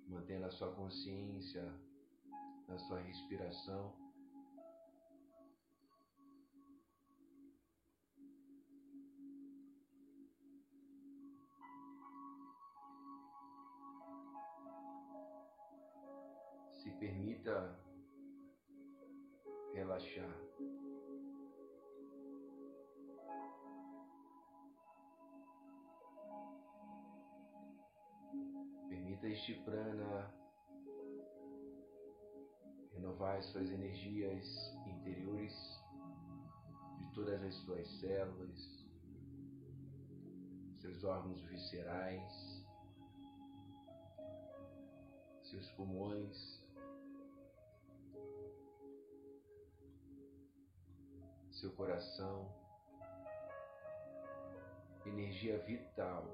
Mantendo 0.07 0.45
a 0.45 0.51
sua 0.51 0.71
consciência 0.75 1.65
na 2.69 2.79
sua 2.79 3.01
respiração. 3.01 4.04
Permita 16.93 17.79
relaxar. 19.73 20.45
Permita 28.89 29.29
este 29.29 29.55
prana 29.65 30.35
renovar 32.93 33.39
as 33.39 33.47
suas 33.47 33.71
energias 33.71 34.47
interiores 34.87 35.53
de 36.99 37.13
todas 37.13 37.43
as 37.43 37.55
suas 37.57 37.87
células, 38.01 38.87
seus 40.81 41.05
órgãos 41.05 41.43
viscerais, 41.43 42.65
seus 45.43 45.71
pulmões, 45.73 46.64
seu 51.65 51.73
coração, 51.73 52.55
energia 55.07 55.57
vital 55.61 56.27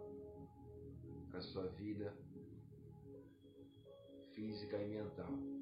para 1.30 1.40
sua 1.40 1.68
vida 1.68 2.12
física 4.32 4.76
e 4.76 4.88
mental. 4.88 5.59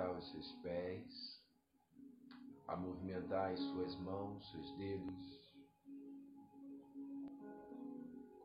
Movimentar 0.00 0.16
os 0.16 0.30
seus 0.30 0.52
pés, 0.62 1.42
a 2.66 2.76
movimentar 2.76 3.52
as 3.52 3.60
suas 3.60 3.94
mãos, 4.00 4.50
seus 4.50 4.76
dedos. 4.76 5.40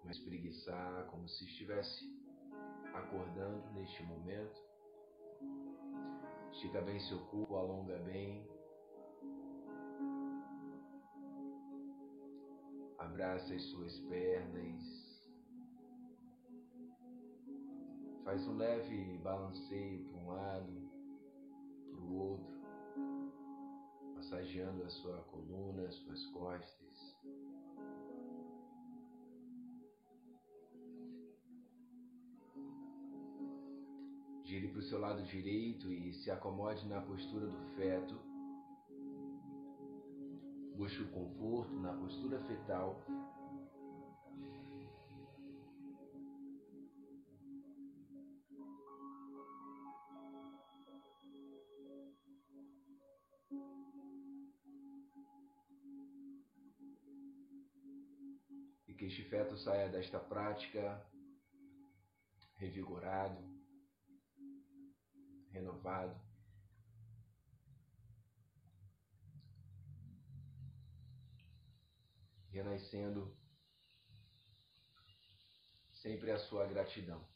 A 0.06 0.12
espreguiçar 0.12 1.06
como 1.08 1.28
se 1.28 1.46
estivesse 1.46 2.06
acordando 2.94 3.72
neste 3.74 4.04
momento. 4.04 4.62
Estica 6.52 6.82
bem 6.82 7.00
seu 7.00 7.20
corpo, 7.28 7.56
alonga 7.56 7.98
bem. 8.00 8.48
Abraça 13.00 13.54
as 13.54 13.64
suas 13.64 13.98
pernas. 14.02 15.06
Faz 18.24 18.48
um 18.48 18.58
leve 18.58 19.18
balanceio 19.20 20.04
para 20.06 20.18
um 20.18 20.28
lado, 20.28 20.85
outro, 22.18 22.56
massageando 24.16 24.84
a 24.84 24.90
sua 24.90 25.18
coluna, 25.24 25.88
as 25.88 25.96
suas 25.96 26.26
costas. 26.28 27.16
Gire 34.44 34.68
para 34.68 34.80
o 34.80 34.84
seu 34.84 35.00
lado 35.00 35.24
direito 35.24 35.92
e 35.92 36.14
se 36.14 36.32
acomode 36.32 36.88
na 36.88 37.02
postura 37.02 37.48
do 37.48 37.76
feto. 37.76 38.16
Busque 40.76 41.02
o 41.02 41.12
conforto 41.12 41.74
na 41.80 41.94
postura 41.94 42.40
fetal 42.44 43.02
feto 59.30 59.58
saia 59.58 59.90
desta 59.90 60.20
prática 60.20 61.04
revigorado, 62.58 63.42
renovado. 65.52 66.24
Renascendo 72.50 73.36
sempre 75.92 76.32
a 76.32 76.40
sua 76.40 76.66
gratidão. 76.66 77.35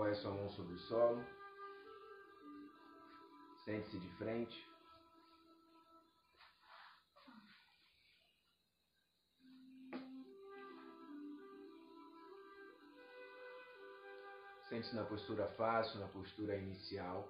Apoie 0.00 0.14
sua 0.14 0.30
mão 0.30 0.48
sobre 0.48 0.72
o 0.72 0.78
solo. 0.78 1.22
Sente-se 3.64 3.98
de 3.98 4.08
frente. 4.16 4.66
Sente-se 14.70 14.96
na 14.96 15.04
postura 15.04 15.46
fácil, 15.48 16.00
na 16.00 16.08
postura 16.08 16.56
inicial. 16.56 17.28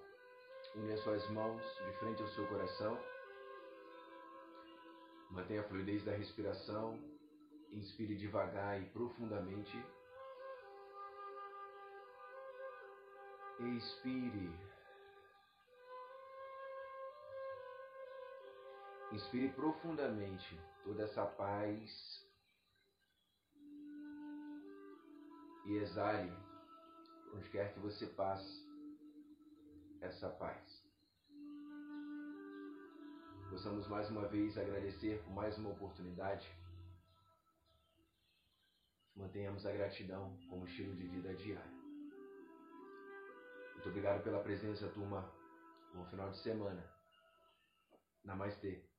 Une 0.76 0.92
as 0.92 1.00
suas 1.00 1.28
mãos 1.30 1.62
de 1.84 1.98
frente 1.98 2.22
ao 2.22 2.28
seu 2.28 2.46
coração. 2.46 2.96
Mantenha 5.30 5.62
a 5.62 5.64
fluidez 5.64 6.04
da 6.04 6.12
respiração. 6.12 7.02
Inspire 7.72 8.14
devagar 8.14 8.80
e 8.80 8.84
profundamente. 8.90 9.76
Expire. 13.60 14.50
Inspire 19.12 19.48
profundamente 19.50 20.58
toda 20.82 21.02
essa 21.02 21.26
paz 21.26 22.26
e 25.66 25.76
exale 25.76 26.32
onde 27.34 27.48
quer 27.50 27.74
que 27.74 27.80
você 27.80 28.06
passe, 28.06 28.66
essa 30.00 30.30
paz. 30.30 30.82
Possamos 33.50 33.86
mais 33.88 34.08
uma 34.10 34.26
vez 34.28 34.56
agradecer 34.56 35.22
por 35.24 35.32
mais 35.34 35.58
uma 35.58 35.70
oportunidade. 35.70 36.48
Mantenhamos 39.14 39.66
a 39.66 39.72
gratidão 39.72 40.34
como 40.48 40.64
estilo 40.64 40.94
de 40.96 41.06
vida 41.08 41.34
diário. 41.34 41.79
Muito 43.80 43.88
obrigado 43.88 44.22
pela 44.22 44.42
presença, 44.42 44.86
turma. 44.88 45.26
Bom 45.94 46.04
final 46.04 46.28
de 46.28 46.36
semana. 46.36 46.84
Namastê. 48.22 48.89